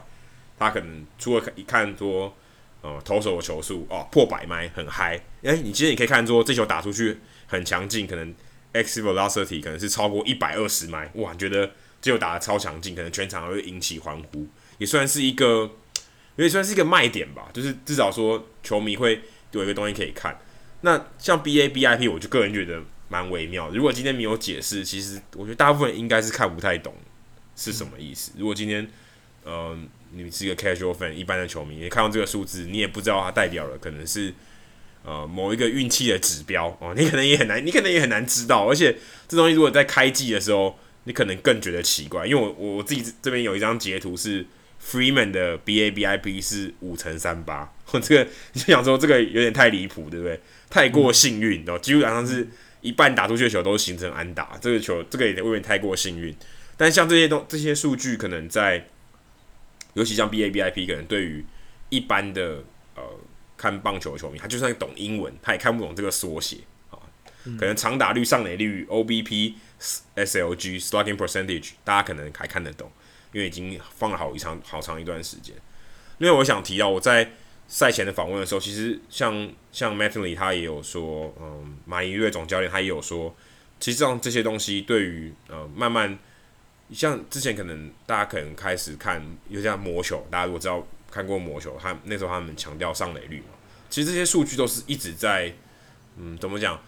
[0.59, 2.37] 他可能除了一看说，
[2.83, 8.35] 呃，投手的球速哦破百迈很嗨，诶、你其实你可以看说这球打出去很强劲，可能
[8.73, 11.71] X velocity 可能是超过一百二十迈，哇，你觉得
[12.03, 15.71] 这球打得超强劲，可能全场会引起欢呼，也算是一个，
[16.35, 17.49] 也算是一个卖点吧。
[17.53, 19.23] 就是至少说球迷会
[19.53, 20.37] 有一个东西可以看。
[20.81, 22.83] 那像 BA BIP，我就个人觉得。
[23.15, 23.77] 蛮微妙的。
[23.77, 26.93] 如果今天没有解释，其实我觉得大部分应该是看不太懂
[27.55, 28.33] 是什么意思。
[28.37, 28.85] 如果今天，
[29.45, 29.79] 呃，
[30.11, 34.35] 你是一个 casual fan，一般的球迷，你看到这个数字，你也不知道它代表了可能是
[35.05, 38.69] 呃某一个运气的指标哦，你可能也很难，你可能也很难知道。
[38.69, 38.97] 而且
[39.29, 44.45] 这东西如果在开季的时候，你可能更觉得奇怪，因为我我自己这边有一张截图是
[44.85, 50.41] Freeman 的 BABIP 是五乘三八，我 这个你就想说这个有点太离谱，对不对？
[50.69, 52.49] 太过幸运哦，基本上是。
[52.85, 56.37] 一半打出去的球都形成安打，这个球这个也未免太过幸运。
[56.77, 58.87] 但像这些东这些数据，可能在
[59.95, 61.43] 尤其像 BABIP，可能对于
[61.89, 62.63] 一般的
[62.95, 63.03] 呃
[63.57, 66.59] 看棒球的球迷，他就算懂英文，他也看不懂这个缩写
[66.91, 67.01] 啊。
[67.59, 69.55] 可能长打率、上垒率、OBP、
[70.17, 72.93] SLG、Slugging Percentage，大家可能还看得懂，
[73.33, 75.57] 因为已经放了好一长好长一段时间。
[76.19, 77.33] 另外，我想提到我在。
[77.67, 83.35] 赛前的访问的时候，其实像像 Mattingly 他也有说，嗯，马林鱼队总教练他也有说，
[83.81, 86.17] 其实像这些东西对于呃慢慢，
[86.93, 93.47] 像之前可能大家可能开始看，有像魔球，大家如果知道看过魔球，他那时候他们强调上垒率嘛，
[93.89, 95.53] 其实这些数据都是一直在，
[96.17, 96.81] 嗯，怎么讲，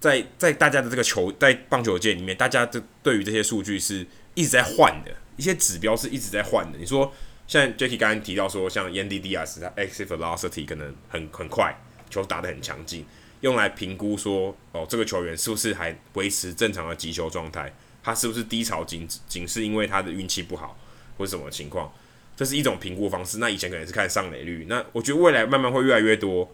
[0.00, 7.12] 在在大家的这个球在棒球界里面，大家这对于这些数据是一直在换的，一些指标是一直在换的，你说。
[7.48, 11.76] 像 Jacky 刚刚提到说，像 Yandy Diaz 他 exit velocity 可能很很快，
[12.10, 13.06] 球打得很强劲，
[13.40, 17.72] 用来评估说，哦，这个球员是不是还维持正常的击球状态？
[18.02, 20.76] 他是不是低潮仅仅是因为他的运气不好，
[21.16, 21.92] 或者什么情况？
[22.36, 23.38] 这是一种评估方式。
[23.38, 26.52] 那以前可能是看上垒率，那我觉得未来慢慢会越来越多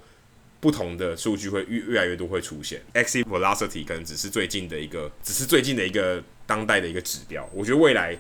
[0.61, 2.83] 不同的数据会越越来越多会出现。
[2.93, 7.49] exit velocity 可能只是最近的一个，只是最近的一个当代的一个指标。
[7.55, 8.17] 我觉得未来。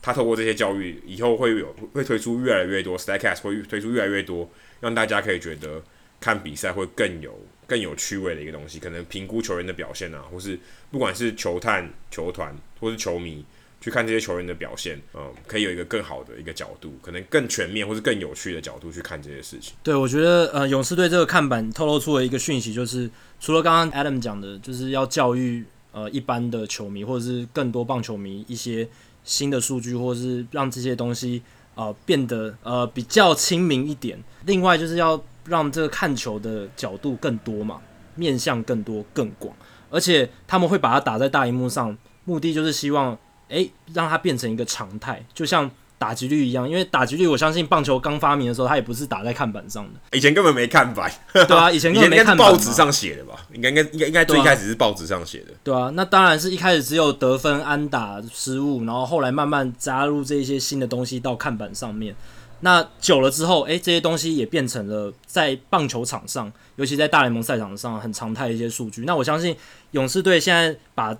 [0.00, 4.48] 他透过这些教育，以后会有会推出越来越多 Statcast 会推出越来越多，
[4.80, 5.82] 让大家可以觉得
[6.20, 8.78] 看比赛会更有更有趣味的一个东西。
[8.78, 10.58] 可能评估球员的表现啊，或是
[10.90, 13.44] 不管是球探、球团或是球迷
[13.80, 19.74] 去看这些球员的表现，嗯，可以有一个更好的一个角度，可能更全面或是更有趣的角度去看这些事情。
[19.82, 28.88] 对，我觉得呃，勇士队这个看板透露出了一个讯息，就是除了刚刚 Adam 讲的，就是要教育呃一般的球迷或者是更多棒球迷一些。
[29.28, 31.42] 新的数据，或是让这些东西
[31.74, 34.18] 呃变得呃比较亲民一点。
[34.46, 37.78] 另外，就是要让这个看球的角度更多嘛，
[38.14, 39.54] 面向更多更广，
[39.90, 43.18] 而且他们会把它打在大荧幕上，目的就是希望
[43.48, 45.70] 诶、让它变成一个常态，就像。
[45.98, 50.16] 打击率一样，因为打击率，我相信棒球刚发明的时候，它也不是打在看板上的。
[50.16, 52.36] 以前根本没看板，对啊， 以前根本没看板。
[52.36, 53.34] 报纸上写的吧？
[53.52, 55.90] 应该应该应该应该最开始是报纸上写的对、啊。
[55.94, 62.14] 那当然是一开始只有得分、安打、失误，然后后来慢慢加入这些新的东西到看板上面。
[62.60, 69.02] 那久了之后，哎、欸，这些东西也变成了在棒球场上，尤其在大联盟赛场上很常态的一些数据。
[69.04, 69.56] 那我相信
[69.90, 71.16] 勇士队现在把。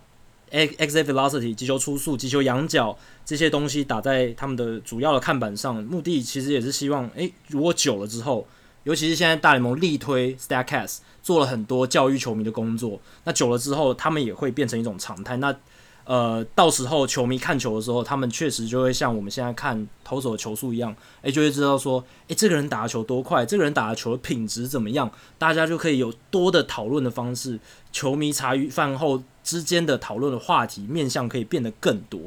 [0.51, 8.46] X x f velocity 击球出速、击球仰角这些东西打在他们的主要的看板上，目的其实也是希望，诶，如果久了之后，
[8.84, 15.36] 尤其是现在大联盟力推 Statcast 做了很多教育球迷的工作，那久了之后，他们也会变成一种常态。
[15.36, 15.55] 那
[16.09, 27.61] 呃，到时候球迷看球的时候，他们确实就会像我们现在看投手的球速一样，诶，就会知道说，诶，这个人打的球多快，这个人打的球的品质怎么样，大家就可以有多的讨论的方式。
[27.93, 32.19] 球迷茶余饭后之间的讨论的话题面向可以变得更多。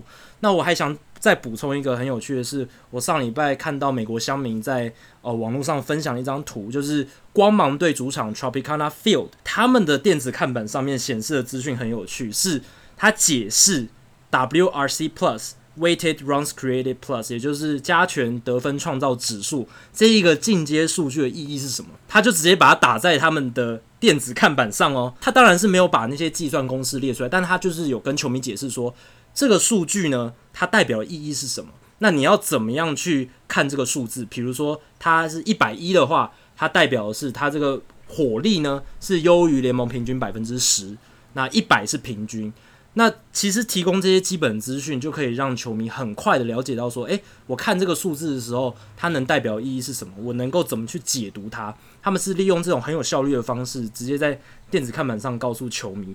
[0.41, 12.61] 那我还想再补充一个很有趣的是，我上礼拜看到美国乡民在呃网络上分享一张图，就是光芒队主场 Tropicana Field 他们的电子看板上面显示的资讯很有趣，是。
[13.01, 13.87] 他解释
[14.29, 21.89] WRC Plus Weighted Runs Created Plus，也就是加权得分创造指数这一个进阶数据的意义是什么？
[22.07, 25.15] 他就直接把它打在他们的电子看板上哦。
[25.19, 28.93] 他当然是没有把那些计算公式列出来，但他就是有跟球迷解释说，
[29.33, 31.71] 这个数据呢，它代表的意义是什么？
[31.97, 34.23] 那你要怎么样去看这个数字？
[34.25, 40.95] 比如说，它是一百一的话，它代表的是它这个火力呢是优于联盟平均百分之十，
[41.33, 42.53] 那一百是平均。
[42.93, 50.13] 那其实提供这些基本资讯，就可以让球迷很快的了解到说，诶，我看这个数字的时候，它能代表意义是什么？
[50.17, 51.73] 我能够怎么去解读它？
[52.01, 54.37] 他们是利用这种很有效率的方式，直接在
[54.69, 56.13] 电子看板上告诉球迷，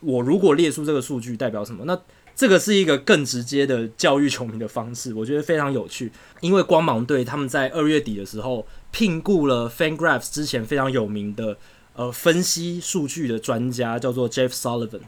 [0.00, 1.84] 我如果列出这个数据代表什么？
[1.84, 1.96] 那
[2.34, 6.10] 这个是一个更直接的教育球迷的方式，我觉得非常有趣。
[6.40, 11.56] 因为光芒队他们在二月底的时候聘雇了 FanGraphs 之前非常有名的
[11.94, 15.02] 呃分析数据的专家，叫做 Jeff Sullivan。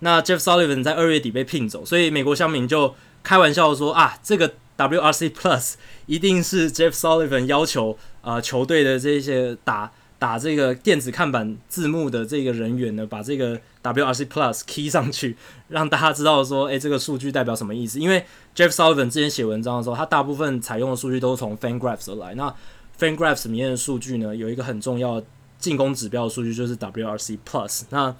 [0.00, 5.74] 那 Jeff Sullivan 在二月底被聘走，所以美国乡民就开玩笑说啊，这个 WRC Plus
[6.06, 15.36] 一定是 Jeff Sullivan 要求啊、球队的这些打打这个电子看板字幕的这个人员呢，把这个 WRC Plus key 上去，
[15.68, 17.98] 让大家知道说，诶、这个数据代表什么意思？
[17.98, 18.24] 因为
[18.54, 22.34] Jeff Sullivan 之前写文章的时候，他大部分采用的数据都是从 FanGraphs 而来。
[22.34, 22.54] 那
[23.00, 25.20] FanGraphs 里面的数据呢，有一个很重要
[25.58, 27.82] 进攻指标的数据就是 WRC Plus。
[27.90, 28.14] 那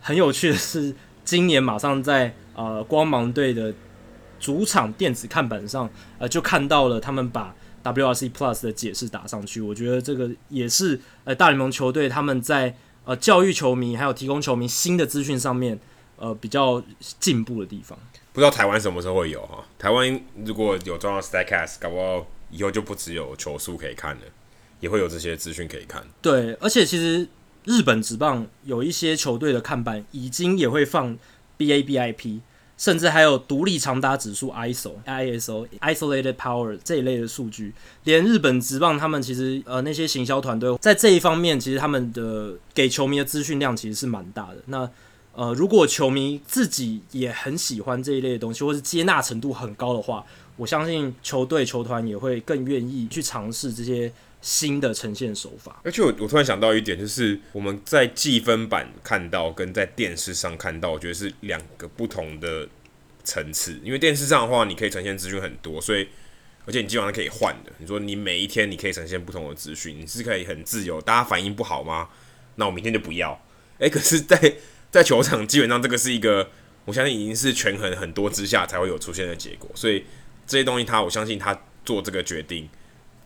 [0.00, 0.94] 很有趣的是。
[1.28, 3.70] 今年马上在呃光芒队的
[4.40, 5.86] 主场电子看板上，
[6.18, 7.54] 呃就看到了他们把
[7.84, 9.60] WRC Plus 的解释打上去。
[9.60, 12.74] 我觉得这个也是呃大联盟球队他们在
[13.04, 15.78] 呃教育球迷还有提供球迷新的资讯上面
[16.16, 16.82] 呃比较
[17.20, 17.98] 进步的地方。
[18.32, 19.62] 不知道台湾什么时候会有哈？
[19.78, 24.22] 台湾如果有装到 Statcast，搞不好以后就不只有球速可以看了，
[24.80, 26.02] 也会有这些资讯可以看。
[26.22, 27.28] 对，而且其实。
[27.68, 31.14] 日本职棒有一些球队的看板已经也会放
[31.58, 32.40] BABIP，
[32.78, 37.74] 甚至还有独立长打指数 ISO、ISO、Isolated Power 这一类的数据。
[38.04, 44.62] 连日本职棒他们其实呃那些行销团队在这一方面，其实他们的给球迷的资讯量其实是蛮大的。
[44.64, 44.90] 那
[45.34, 50.24] 呃如果球迷自己也很喜欢这一类的东西，或是接纳程度很高的话，
[50.56, 54.10] 我相信球队球团也会更愿意去尝试这些。
[54.40, 62.68] 新的呈现手法，而且我我突然想到一点，就是我们在计分板看到跟在电视上看到，我觉得是两个不同的
[63.24, 63.80] 层次。
[63.82, 66.08] 因为电视上的话，你可以呈现资讯很多，所以
[66.66, 67.72] 而且你基本上可以换的。
[67.78, 71.00] 你说你每一天你可以呈现不同的资讯，你是可以很自由。
[71.00, 72.08] 大家反应不好吗？
[72.54, 73.40] 那我明天就不要。
[73.78, 74.54] 诶、可是在，在
[74.90, 76.48] 在球场基本上这个是一个，
[76.84, 79.68] 我相信已经是权衡很多之下才会有出现的结果。
[79.74, 80.04] 所以
[80.46, 82.68] 这些东西，他我相信他做这个决定。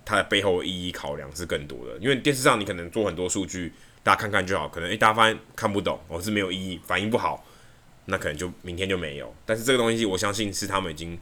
[0.05, 3.73] 它的背后意义考量是更多的，因为电视上你可能做很多数据，
[4.03, 7.45] 大家看看就好，可能诶、大家发现看不懂，哦是没有意义，反应不好，
[8.07, 9.33] 那可能就明天就没有。
[9.47, 11.17] 但是这个东西，我相信是他们已经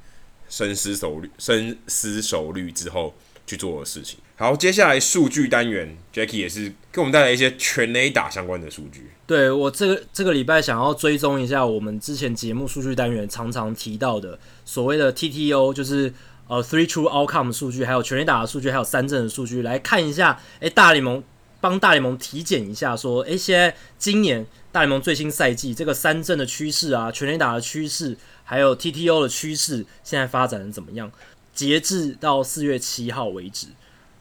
[0.48, 3.14] 深思熟虑、深思熟虑之后
[3.46, 4.18] 去做的事情。
[4.36, 9.10] 好，接下来数据单元，Jacky 也是给我们带来一些全 A 打相关的数据。
[9.26, 16.14] 对，我这个这个礼拜想要追踪一下我们之前节目数据单元常常提到的所谓的 TTO，就是。
[16.50, 20.36] 呃，three true outcome 数据，还有全垒打的数据，还有三振的数据，来看一下。
[20.58, 21.22] 诶、大联盟
[21.60, 31.12] 帮大联盟体检一下，说，诶、欸，现在今年大联盟最新赛季这个三振的趋势啊，全垒打的趋势，还有 TTO 的趋势，现在发展的怎么样？
[31.54, 33.68] 截至到四月七号为止，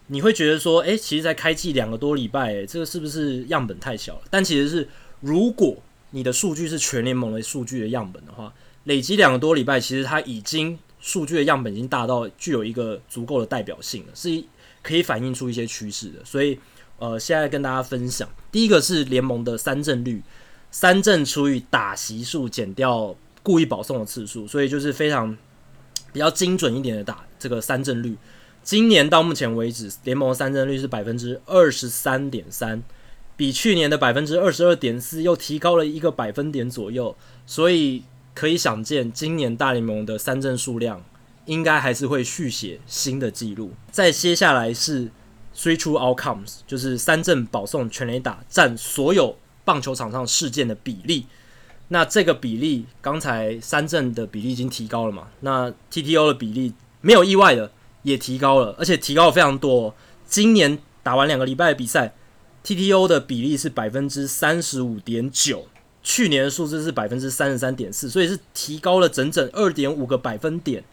[0.06, 4.22] 你会觉得说，诶、其实才开季两个多礼拜，诶，这个是不是样本太小了？
[4.30, 4.88] 但其实是，
[5.22, 5.76] 如果
[6.12, 8.54] 你的数据是全联盟的数据的样本的话，
[8.84, 10.78] 累积两个多礼拜，其实它已经。
[11.00, 14.44] 数据的样本已经大到具有一个足够的代表性了，是
[14.84, 16.24] 可以反映出一些趋势的。
[16.26, 16.60] 所以，
[16.98, 20.22] 呃，现在跟大家分享，第一个是联盟的三振率，
[20.72, 25.38] 三振除以打席数减掉故意保送的次数，所以就是非常
[26.12, 28.18] 比较精准一点的打这个三振率。
[28.62, 32.84] 今年到目前为止，联盟三振率是百分之二十三点三，
[33.38, 37.16] 比去年的百分之二十二点四又提高了一个百分点左右，
[37.46, 38.04] 所以。
[38.40, 41.04] 可以想见，今年大联盟的三振数量
[41.44, 43.74] 应该还是会续写新的纪录。
[43.92, 45.10] 再接下来是
[45.54, 51.26] three true outcomes，就是三振保送全垒打占所有棒球场上事件的比例。
[51.90, 55.28] 那这个比例，刚才三振的比例已经提高了嘛？
[55.42, 57.70] 那 TTO 的比例没有意外的
[58.04, 59.94] 也提高了，而且提高了非常多。
[60.26, 62.14] 今年打完两个礼拜的比赛
[62.64, 65.68] ，TTO 的比例是百分之三十五点九，
[66.02, 70.84] 去年的数字是百分之三十三点四，所以是提高了整整二点五个百分点，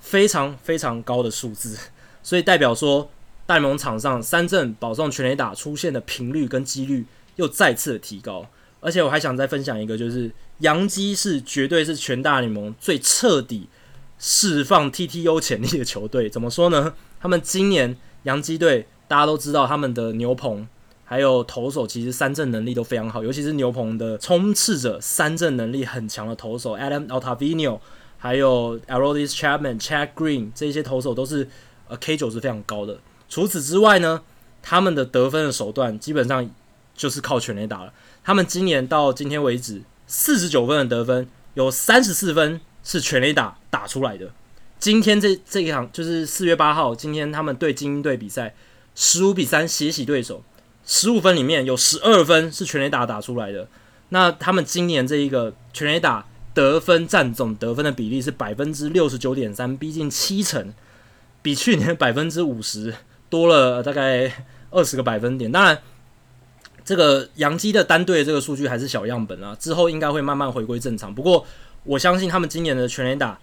[0.00, 1.76] 非常非常高的数字。
[2.22, 3.10] 所以代表说，
[3.44, 7.04] 大联盟场上三振保送全垒打出现的频率跟几率
[7.36, 8.46] 又再次的提高。
[8.80, 13.68] 而且我还想再分享一个，就是洋基是绝对是全大联盟最彻底
[14.18, 16.28] 释放 TTO 潜力的球队。
[16.28, 16.94] 怎么说呢？
[17.20, 20.66] 他们今年洋基队大家都知道，他们的牛棚
[21.12, 27.78] 还有投手其实三振能力都非常好，尤其是牛棚的充斥着三振能力很强的投手 Adam Altavino，
[28.16, 31.46] 还有 a r o d i s Chapman、Chad Green 这些投手都是
[31.88, 32.98] 呃 K 九是非常高的。
[33.28, 34.22] 除此之外呢，
[34.62, 36.48] 他们的得分的手段基本上
[36.94, 37.92] 就是靠全垒打了。
[38.24, 44.30] 他们今年到今天为止，四十九分的得分，有三十四分是全垒打打出来的。
[44.78, 48.54] 今天这这一场就是四月八号，今天他们对精英队比赛，
[48.94, 50.42] 十五比三血洗对手，
[50.84, 53.68] 十五分里面有十二分是全垒打打出来的。
[54.08, 60.72] 那他们今年这一个全垒打得分占总得分的比例是百分之六十九点三，逼近七成，
[61.42, 62.94] 比去年百分之五十
[63.30, 65.50] 多了大概二十个百分点。
[65.50, 65.78] 当然。
[66.84, 71.14] 这个洋基的单队这个数据还是小样本啊，之后应该会慢慢回归正常。
[71.14, 71.46] 不过
[71.84, 73.38] 我相信他们今年的全垒打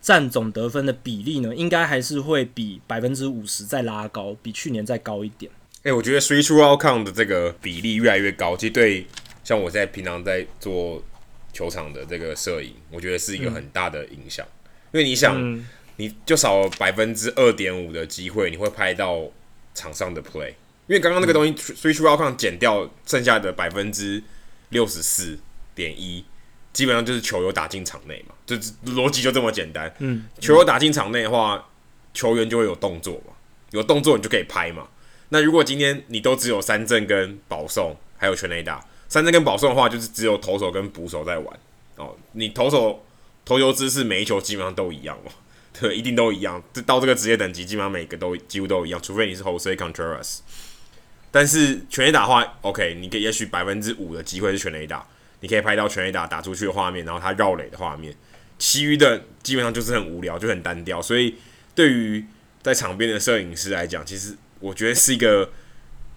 [0.00, 5.50] 占总得分的比例呢，应该还是会比百分之五十再拉高，比去年再高一点。
[5.84, 9.06] 哎、欸，我觉得 three true outcome 的这个比例越来越高，其实对
[9.44, 11.04] 像我在平常在做
[11.52, 14.46] 球场的这个摄影，我觉得是一个很大的影响。
[14.46, 19.30] 嗯、因为你想，嗯、你就少了百分之二点五的机会，你会拍到
[19.74, 20.54] 场上的 play。
[20.86, 24.22] 因为刚刚那个东西，three true outcome 减掉剩下的百分之
[24.70, 25.38] 六十四
[25.74, 26.24] 点一，
[26.72, 28.56] 基本上就是球有打进场内嘛，就
[28.86, 29.94] 逻辑就这么简单。
[29.98, 31.68] 嗯，球有打进场内的话，
[32.14, 33.34] 球员就会有动作嘛，
[33.72, 34.88] 有动作你就可以拍嘛。
[35.34, 41.58] 那如果今天你都只有三振跟保送，还有全垒打，三振跟保送的话，就是只有投手跟捕手在玩
[41.96, 42.14] 哦。
[42.34, 43.04] 你投手
[43.44, 45.32] 投球姿势每一球基本上都一样嘛，
[45.76, 46.62] 对，一定都一样。
[46.72, 50.38] 这到这个职业等级，基本上每个都几乎都一样，除非你是 Jose Contreras。
[51.32, 55.04] 但是全垒打话，OK，你可以也许百分之五的机会是全垒打，
[55.40, 58.14] 你可以拍到全垒打打出去的画面，然后他绕垒的画面，
[58.56, 61.02] 其余的基本上就是很无聊，就很单调。
[61.02, 61.34] 所以
[61.74, 62.24] 对于
[62.62, 65.50] 在场边的摄影师来讲，其实我觉得是一个，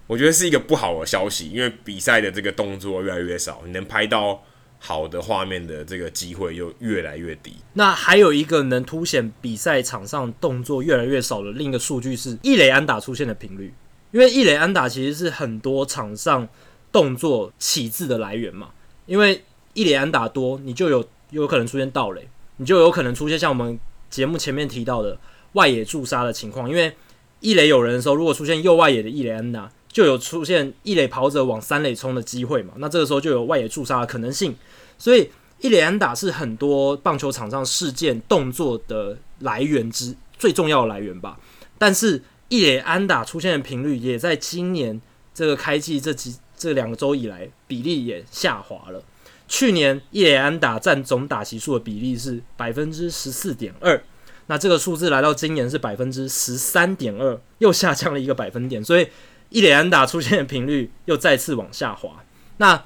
[0.06, 4.42] 我觉得是一个不好的消息，因为比赛的这个动作越来越少，你能拍到
[4.78, 7.56] 好的画面的这个机会又越来越低。
[7.74, 13.74] 那还有一个能凸显比赛场上动作越来越少的另一个数据是一垒安打出现的频率。
[14.10, 16.48] 因为一垒安打其实是很多场上
[16.90, 18.70] 动作起字的来源嘛，
[19.04, 19.44] 因为
[19.74, 22.26] 一垒安打多，你就有有可能出现盗垒，
[22.56, 25.18] 你就有可能出现像我们节目前面提到的
[25.52, 26.66] 外野助杀的情况。
[26.70, 26.90] 因为
[27.40, 34.56] 一垒有人的时候，如果出现右外野的一垒安打，就有出现一垒跑者往三垒冲的机会嘛，那这个时候就有外野助杀的可能性。
[34.98, 41.38] 所以一垒安打是很多棒球场上事件动作的来源之最重要的来源吧，
[41.78, 42.22] 但是。
[42.50, 44.98] 一垒安打出现的频率也在今年
[45.34, 49.02] 这个开季这几这两个周以来比例也下滑了。
[49.46, 54.02] 去年一垒安打占总打席数的比例是百分之十四点二，
[54.48, 58.84] 那这个数字来到今年是百分之十三点二，又下降了一个百分点。
[58.84, 59.08] 所以
[59.48, 62.24] 一连打出现的频率又再次往下滑。
[62.56, 62.84] 那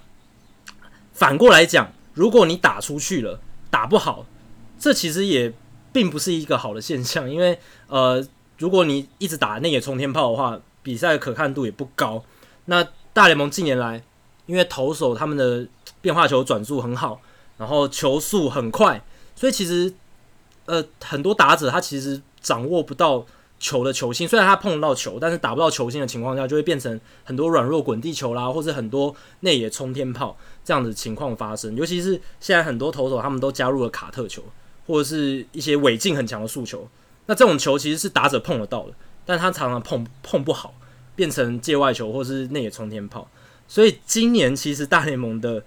[1.12, 3.40] 反过来讲，如果你打出去了
[3.70, 4.26] 打不好，
[4.78, 5.52] 这其实也
[5.92, 7.58] 并不是一个好的现象，因为
[7.88, 8.24] 呃。
[8.58, 12.22] 如果你一直打内野冲天炮的话，比赛的可看度也不高。
[12.66, 14.00] 那大联盟近年来，
[14.46, 15.66] 因为投手他们的
[16.00, 17.20] 变化球转速很好，
[17.58, 19.02] 然后球速很快，
[19.34, 19.92] 所以其实
[20.66, 23.24] 呃很多打者他其实掌握不到
[23.58, 24.26] 球的球星。
[24.26, 31.74] 虽然他碰到球，但是打不到球星的情况下，就会变成很多软弱滚地球啦，或者很多内野冲天炮这样的情况发生。
[31.76, 34.42] 尤其是现在很多投手他们都加入了卡特球，
[34.86, 36.88] 或者是一些尾劲很强的速球。
[37.26, 38.94] 那这种球其实是打者碰得到的，
[39.24, 40.74] 但他常常碰碰不好，
[41.14, 43.28] 变成界外球或是内野冲天炮。
[43.68, 45.62] 所以今年其实大联盟的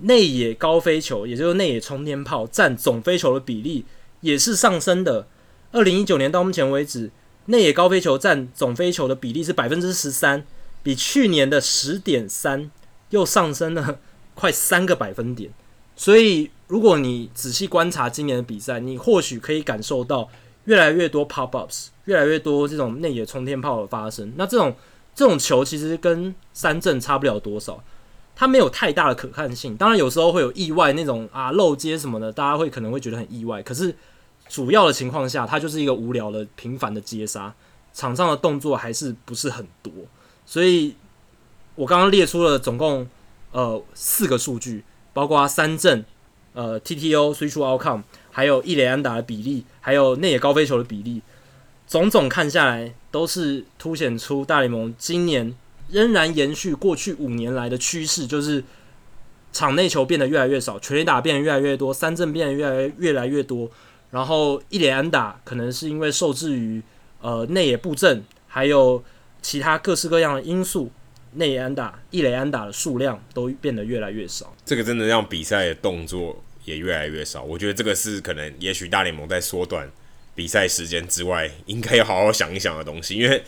[0.00, 3.84] 内野高飞球，也就是内野冲天炮占总飞球的比例
[4.20, 5.26] 也是上升的。
[5.72, 7.10] 二零一九年到目前为止，
[7.46, 10.44] 内野高飞球占总飞球的比例是百分之十三，
[10.82, 12.70] 比去年的十点三
[13.10, 13.98] 又上升了
[14.34, 15.50] 快三个百分点。
[15.96, 20.28] 所以如果你仔细观察今年的比赛，你或许可以感受到。
[20.66, 24.30] 越来越多 pop ups，越来越多这种内野冲天炮的发生。
[24.36, 24.76] 那这种
[25.14, 27.82] 这种球其实跟三振差不了多少，
[28.36, 29.74] 它没有太大的可看性。
[29.74, 33.62] 当然有时候会有意外那种啊漏接什么的，大家会可能会觉得很意外。
[33.62, 33.92] 可是
[34.50, 37.54] 主要的情况下，他就是一个无聊的平凡的接杀，
[37.94, 39.92] 场上的动作还是不是很多。
[40.44, 40.96] 所以
[41.76, 43.06] 我刚刚列出了总共
[43.52, 44.82] 呃四个数据，
[45.12, 46.04] 包括三振、
[46.52, 48.02] 呃 TTO、t r u e Outcome，
[48.32, 51.22] 还有一垒安打的比例，还有内野高飞球的比例。
[51.86, 55.54] 种种看下来，都是凸显出大联盟今年
[55.88, 58.64] 仍然延续过去五年来的趋势，就是
[59.52, 63.70] 场内球变得越来越少，全垒打变得越来越多，三振变得越来越来越多，
[64.10, 66.82] 然后一垒安打可能是因为受制于
[67.20, 69.02] 呃内野布阵，还有
[69.42, 70.90] 其他各式各样的因素，
[71.34, 74.54] 内野安打、一垒安打的数量都变得越来越少。
[74.64, 77.42] 这个真的让比赛的动作也越来越少。
[77.42, 79.88] 我觉得这个是可能，也许大联盟在缩短。
[80.32, 83.42] 比赛时间之外，应该要好好想一想的东西，因为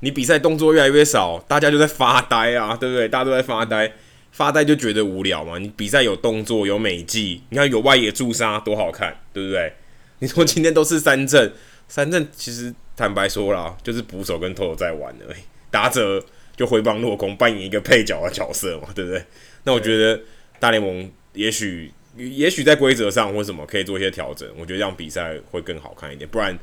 [0.00, 3.08] 你比赛动作越来越少，大家就在发呆啊，对不对？
[3.08, 3.90] 大家都在发呆，
[4.30, 5.58] 发呆就觉得无聊嘛。
[5.58, 9.72] 你比赛有动作，有美技，你看有外野助杀多好看，对不对？
[10.18, 11.52] 你说今天都是三阵，
[11.88, 15.38] 三阵其实坦白说啦，就是捕手跟投手在玩而已，
[15.70, 16.24] 打者
[16.56, 19.24] 就挥棒落空，扮演一个配角的角色嘛，对不对？
[19.64, 20.20] 那我觉得
[20.58, 21.92] 大联盟也许。
[22.18, 26.26] 也许在规则上或什么可以做一些调整，我觉得这样比赛会更好看一点。
[26.30, 26.58] 不然，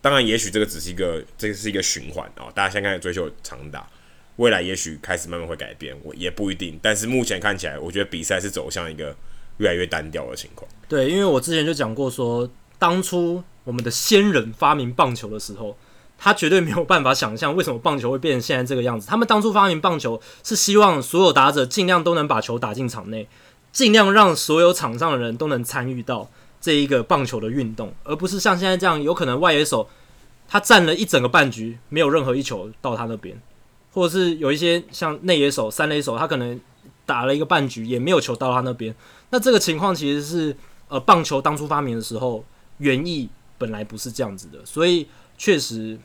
[0.00, 2.48] 当然也许这个只是一个，这个是一个循环啊。
[2.54, 3.86] 大家现在开始追求长打，
[4.36, 6.80] 未来也许开始慢慢会改变，我也不一定。
[6.80, 9.14] 但是目前看起来，我觉得比赛是走向一个
[9.58, 10.66] 越来越单调的情况。
[10.88, 15.76] 对，因为我之前就讲过说，当初我们的先人发明棒球的时候，
[16.18, 19.06] 他绝对没有办法想象为什么棒球会变成现在这个样子。
[19.06, 23.28] 他们当初发明棒球是希望所有打者尽量都能把球打进场内。
[23.72, 26.30] 尽量让所有场上的人都能参与到
[26.60, 29.88] 这一个棒球的运动，而不是像现在这样，有可能外野手
[30.46, 33.36] 他站了一整个半局，没有任何一球到他那边，
[33.92, 36.60] 或者是有一些像内野手、三垒手，他可能
[37.04, 38.94] 打了一个半局，也没有球到他那边。
[39.30, 40.56] 那这个情况其实是
[40.86, 42.44] 呃，棒球当初发明的时候
[42.78, 43.28] 原意
[43.58, 45.06] 本来不是这样子的，所以
[45.38, 45.98] 确实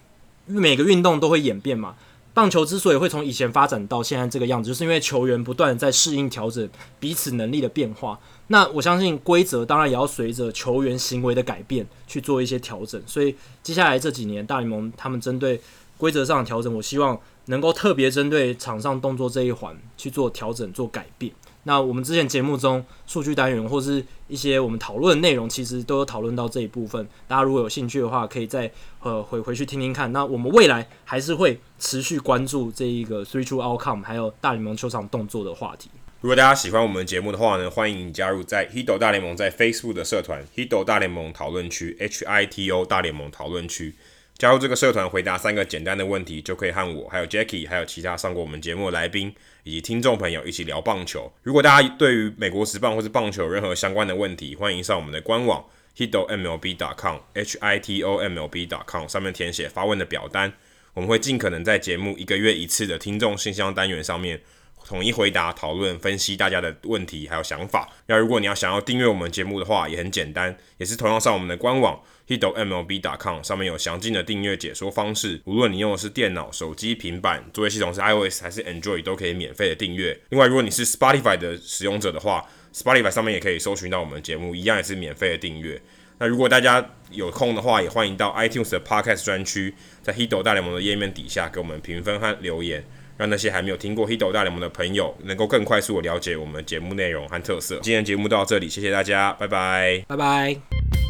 [0.45, 1.95] 每个运动都会演变嘛。
[2.31, 6.69] 棒球之所以会从以前发展到现在这个样子，就是因为球员不断在适应调整
[6.99, 8.17] 彼此能力的变化。
[8.47, 13.01] 那我相信规则当然也要随着球员行为的改变去做一些调整。
[13.05, 15.59] 所以接下来这几年，大联盟他们针对
[15.97, 21.33] 规则上的调整，我希望能够特别针对场上动作这一环去做调整、做改变。
[21.63, 27.07] 那我们之前节目中数据单元或是一些我们讨论的内容，其实都有讨论到这一部分。
[27.27, 28.71] 大家如果有兴趣的话，可以再
[29.01, 30.11] 呃回回去听听看。
[30.11, 35.89] 那我们未来还是会持续关注这一个 Three two Outcome 还有大联盟球场动作的话题。
[36.21, 43.95] 如果大家喜欢我们节目的话呢，欢迎加入在 Hito 大联盟在 Facebook 的社团 Hito 大联盟讨论区 H I T O 大联盟讨论区。
[44.37, 51.31] 加入这个社团，回答三个简单的问题，就可以和我、还有 Jackie、还有其他上过我们节目的来宾以及听众朋友一起聊棒球。
[51.43, 55.63] 如果大家对于美国职棒或是棒球有任何相关的问题，欢迎上我们的官网
[55.97, 60.53] hitomlb.com，h i t o m l b.com 上面填写发问的表单，
[60.93, 64.41] 我们会尽可能在节目一个月一次的听众信箱单元上面
[64.87, 67.89] 统一回答、讨论、分析大家的问题还有想法。
[68.07, 71.99] 那如果你要想要订阅我们节目的话，也很简单，也是同样上我们的官网。
[72.27, 80.15] hitomlb.com 上面有详尽的订阅解说方式，无论你用的是电脑、手机、平板，作业系统是 iOS 还是 Android，都可以免费的订阅。
[80.29, 85.81] 另外，如果你是 Spotify 的使用者的话，Spotify 上面也可以搜寻到我们节目，一样也是免费的订阅。
[86.19, 89.73] 那如果大家有空的话，也欢迎到 iTunes 的 Podcast 专区，
[90.03, 92.85] 在 Hito 大联盟的页面底下给我们评分和留言，
[93.19, 97.77] 让那些还没有听过 Hido 大联盟的朋友能够更快速的了解我们节目内容和特色。
[97.83, 101.08] 今天节目到这里，谢谢大家，拜拜，拜拜。